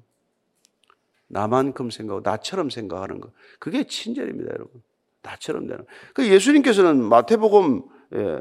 나만큼 1.28 1.90
생각하고 1.90 2.28
나처럼 2.28 2.70
생각하는 2.70 3.20
거. 3.20 3.30
그게 3.58 3.84
친절입니다, 3.84 4.52
여러분. 4.52 4.82
나처럼 5.22 5.66
되는. 5.66 5.84
그 6.12 6.28
예수님께서는 6.28 7.02
마태복음 7.02 7.82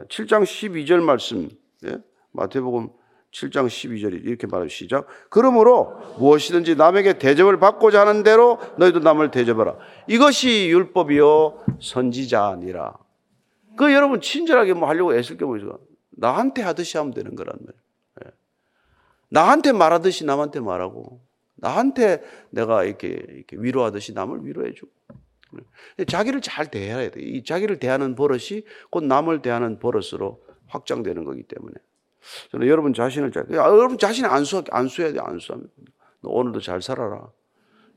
7장 0.10 0.42
예, 0.42 0.44
12절 0.44 1.02
말씀, 1.02 1.50
예? 1.86 1.98
마태복음 2.32 2.90
7장 3.34 3.66
12절이 3.66 4.26
이렇게 4.26 4.48
말하죠. 4.48 4.70
시작. 4.70 5.08
그러므로 5.30 6.00
무엇이든지 6.20 6.76
남에게 6.76 7.18
대접을 7.18 7.60
받고자 7.60 8.02
하는 8.02 8.24
대로 8.24 8.60
너희도 8.78 9.00
남을 9.00 9.32
대접하라. 9.32 9.76
이것이 10.08 10.70
율법이요 10.70 11.66
선지자 11.82 12.48
아니라. 12.48 12.94
그 13.76 13.92
여러분 13.92 14.22
친절하게 14.22 14.74
뭐 14.74 14.88
하려고 14.88 15.16
애쓸 15.16 15.38
게 15.38 15.46
뭐죠? 15.46 15.80
나한테 16.12 16.62
하듯이 16.62 16.98
하면 16.98 17.12
되는 17.12 17.36
거란 17.36 17.56
말이에요. 17.60 17.84
예. 18.26 18.32
나한테 19.30 19.72
말하듯이 19.72 20.26
남한테 20.26 20.60
말하고 20.60 21.20
나한테 21.56 22.22
내가 22.52 22.84
이렇게, 22.84 23.08
이렇게 23.08 23.58
위로하듯이 23.58 24.14
남을 24.14 24.46
위로해주고. 24.46 24.92
자기를 26.08 26.42
잘 26.42 26.70
대해야 26.70 27.10
돼. 27.10 27.22
이 27.22 27.44
자기를 27.44 27.80
대하는 27.80 28.16
버릇이 28.16 28.64
곧 28.90 29.04
남을 29.06 29.42
대하는 29.42 29.80
버릇으로 29.80 30.44
확장되는 30.68 31.24
거기 31.24 31.44
때문에. 31.44 31.76
저는 32.52 32.68
여러분 32.68 32.94
자신을 32.94 33.32
잘, 33.32 33.44
야, 33.52 33.66
여러분 33.66 33.98
자신 33.98 34.26
안수, 34.26 34.64
안수해야 34.70 35.14
돼, 35.14 35.20
안수하면. 35.22 35.68
너 36.22 36.30
오늘도 36.30 36.62
잘 36.62 36.82
살아라. 36.82 37.30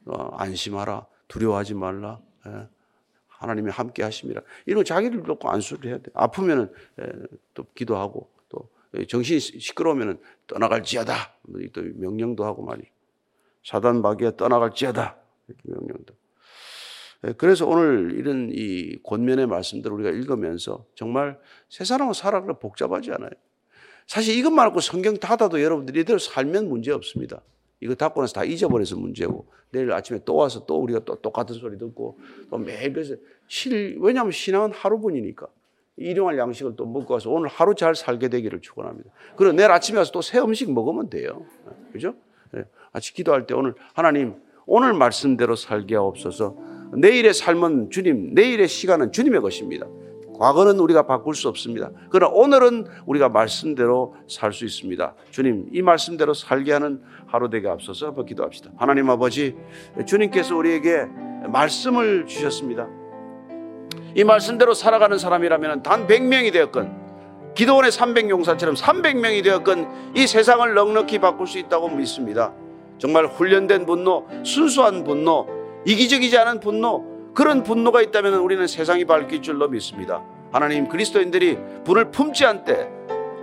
어, 0.06 0.36
안심하라. 0.36 1.06
두려워하지 1.28 1.74
말라. 1.74 2.20
예. 2.46 2.68
하나님이 3.28 3.70
함께 3.70 4.02
하심이라. 4.02 4.40
이런 4.66 4.84
자기를 4.84 5.22
놓고 5.22 5.48
안수를 5.48 5.90
해야 5.90 5.98
돼. 5.98 6.10
아프면은 6.14 6.72
예, 7.00 7.06
또 7.54 7.66
기도하고 7.74 8.30
또 8.48 8.68
정신이 9.08 9.40
시끄러우면은 9.40 10.18
떠나갈지어다. 10.46 11.14
또 11.72 11.82
명령도 11.96 12.44
하고 12.44 12.62
말이. 12.62 12.82
사단 13.64 14.00
마귀가 14.00 14.36
떠나갈지어다. 14.36 15.16
이렇게 15.48 15.62
명령도. 15.64 16.14
예, 17.26 17.32
그래서 17.32 17.66
오늘 17.66 18.12
이런 18.16 18.48
이 18.52 18.96
권면의 19.02 19.46
말씀들을 19.46 19.94
우리가 19.96 20.10
읽으면서 20.10 20.86
정말 20.94 21.38
세 21.68 21.84
사람은 21.84 22.14
살아가 22.14 22.54
복잡하지 22.54 23.12
않아요. 23.12 23.30
사실 24.06 24.36
이것만 24.38 24.66
갖고 24.66 24.80
성경 24.80 25.16
닫아도 25.16 25.62
여러분들이 25.62 26.00
이대로 26.00 26.18
살면 26.18 26.68
문제 26.68 26.92
없습니다. 26.92 27.40
이거 27.80 27.94
닫고 27.94 28.20
나서 28.20 28.32
다 28.32 28.44
잊어버려서 28.44 28.96
문제고 28.96 29.46
내일 29.70 29.92
아침에 29.92 30.20
또 30.24 30.36
와서 30.36 30.64
또 30.64 30.80
우리가 30.80 31.00
또 31.04 31.16
똑같은 31.16 31.54
소리 31.56 31.76
듣고 31.76 32.18
또 32.50 32.58
매일 32.58 32.92
그래서 32.92 33.14
실 33.48 33.96
왜냐하면 34.00 34.32
신앙은 34.32 34.72
하루뿐이니까 34.72 35.46
일용할 35.98 36.38
양식을 36.38 36.76
또 36.76 36.86
먹고 36.86 37.14
와서 37.14 37.30
오늘 37.30 37.48
하루 37.48 37.74
잘 37.74 37.94
살게 37.94 38.28
되기를 38.28 38.60
축원합니다. 38.60 39.10
그리고 39.36 39.52
내일 39.52 39.70
아침에 39.70 39.98
와서 39.98 40.12
또 40.12 40.22
새 40.22 40.38
음식 40.38 40.72
먹으면 40.72 41.10
돼요. 41.10 41.44
그죠? 41.92 42.14
같이 42.92 43.12
기도할 43.12 43.46
때 43.46 43.54
오늘 43.54 43.74
하나님 43.92 44.34
오늘 44.66 44.94
말씀대로 44.94 45.54
살게 45.56 45.94
하옵소서. 45.96 46.56
내일의 46.94 47.34
삶은 47.34 47.90
주님, 47.90 48.34
내일의 48.34 48.68
시간은 48.68 49.12
주님의 49.12 49.40
것입니다. 49.40 49.86
과거는 50.38 50.78
우리가 50.78 51.06
바꿀 51.06 51.34
수 51.34 51.48
없습니다. 51.48 51.90
그러나 52.10 52.32
오늘은 52.34 52.86
우리가 53.06 53.28
말씀대로 53.28 54.14
살 54.28 54.52
수 54.52 54.64
있습니다. 54.64 55.14
주님, 55.30 55.68
이 55.72 55.82
말씀대로 55.82 56.34
살게 56.34 56.72
하는 56.72 57.02
하루 57.26 57.50
되게 57.50 57.68
앞서서 57.68 58.06
한번 58.06 58.26
기도합시다. 58.26 58.70
하나님 58.76 59.10
아버지, 59.10 59.56
주님께서 60.06 60.56
우리에게 60.56 61.06
말씀을 61.48 62.26
주셨습니다. 62.26 62.86
이 64.14 64.24
말씀대로 64.24 64.72
살아가는 64.74 65.18
사람이라면 65.18 65.82
단 65.82 66.06
100명이 66.06 66.52
되었건 66.52 67.06
기도원의 67.54 67.90
300용사처럼 67.90 68.76
300명이 68.76 69.42
되었건 69.42 70.12
이 70.14 70.26
세상을 70.26 70.74
넉넉히 70.74 71.18
바꿀 71.18 71.46
수 71.46 71.58
있다고 71.58 71.88
믿습니다. 71.90 72.52
정말 72.98 73.26
훈련된 73.26 73.84
분노, 73.86 74.26
순수한 74.44 75.04
분노, 75.04 75.46
이기적이지 75.86 76.36
않은 76.38 76.60
분노, 76.60 77.15
그런 77.36 77.62
분노가 77.62 78.00
있다면 78.00 78.36
우리는 78.36 78.66
세상이 78.66 79.04
밝힐 79.04 79.42
줄로 79.42 79.68
믿습니다. 79.68 80.24
하나님 80.50 80.88
그리스도인들이 80.88 81.58
분을 81.84 82.10
품지 82.10 82.46
않되 82.46 82.90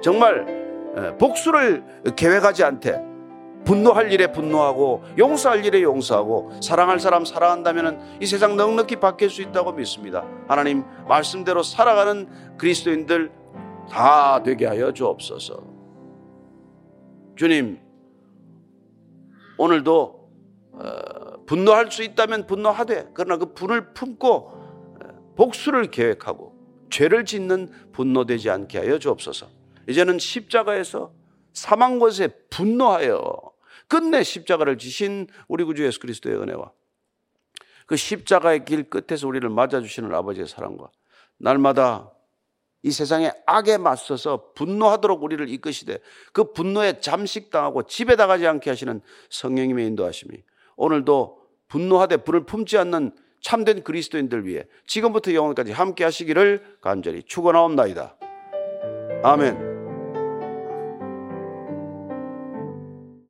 정말 0.01 1.15
복수를 1.19 1.83
계획하지 2.15 2.63
않되 2.63 2.99
분노할 3.65 4.11
일에 4.11 4.31
분노하고 4.31 5.03
용서할 5.19 5.63
일에 5.63 5.83
용서하고 5.83 6.59
사랑할 6.59 6.99
사람 6.99 7.23
사랑한다면 7.23 8.17
이 8.19 8.25
세상 8.25 8.57
넉넉히 8.57 8.95
바뀔 8.95 9.29
수 9.29 9.43
있다고 9.43 9.73
믿습니다. 9.73 10.25
하나님 10.47 10.83
말씀대로 11.07 11.61
살아가는 11.61 12.57
그리스도인들 12.57 13.31
다 13.91 14.41
되게 14.41 14.65
하여 14.65 14.91
주옵소서. 14.91 15.61
주님 17.35 17.79
오늘도 19.59 20.23
어, 20.71 21.12
분노할 21.53 21.91
수 21.91 22.01
있다면 22.01 22.47
분노하되 22.47 23.09
그러나 23.13 23.37
그 23.37 23.53
분을 23.53 23.93
품고 23.93 24.27
어, 24.27 25.33
복수를 25.35 25.91
계획하고 25.91 26.51
죄를 26.89 27.25
짓는 27.25 27.91
분노되지 27.91 28.49
않게 28.49 28.79
하여 28.79 28.97
주옵소서. 28.97 29.49
이제는 29.87 30.17
십자가에서 30.17 31.13
사망 31.53 31.99
것에 31.99 32.29
분노하여 32.49 33.21
끝내 33.87 34.23
십자가를 34.23 34.79
지신 34.79 35.27
우리 35.47 35.63
구주 35.63 35.85
예수 35.85 35.99
그리스도의 35.99 36.37
은혜와 36.37 36.71
그 37.85 37.97
십자가의 37.97 38.65
길 38.65 38.89
끝에서 38.89 39.27
우리를 39.27 39.47
맞아주시는 39.47 40.11
아버지의 40.11 40.47
사랑과 40.47 40.89
날마다 41.37 42.09
이 42.81 42.89
세상의 42.89 43.31
악에 43.45 43.77
맞서서 43.77 44.53
분노하도록 44.55 45.21
우리를 45.21 45.47
이끄시되 45.49 45.99
그 46.31 46.51
분노에 46.51 46.99
잠식당하고 46.99 47.83
나가지 48.17 48.47
않게 48.47 48.71
하시는 48.71 49.01
성령님의 49.29 49.85
인도하심이 49.85 50.41
오늘도 50.77 51.42
분노하되 51.73 52.17
불을 52.17 52.45
품지 52.45 52.77
않는 52.77 53.11
참된 53.41 53.83
그리스도인들 53.83 54.45
위해 54.45 54.65
지금부터 54.85 55.33
영원까지 55.33 55.71
함께 55.71 56.03
하시기를 56.03 56.77
간절히 56.81 57.23
축원하옵나이다. 57.23 58.15
아멘. 59.23 59.72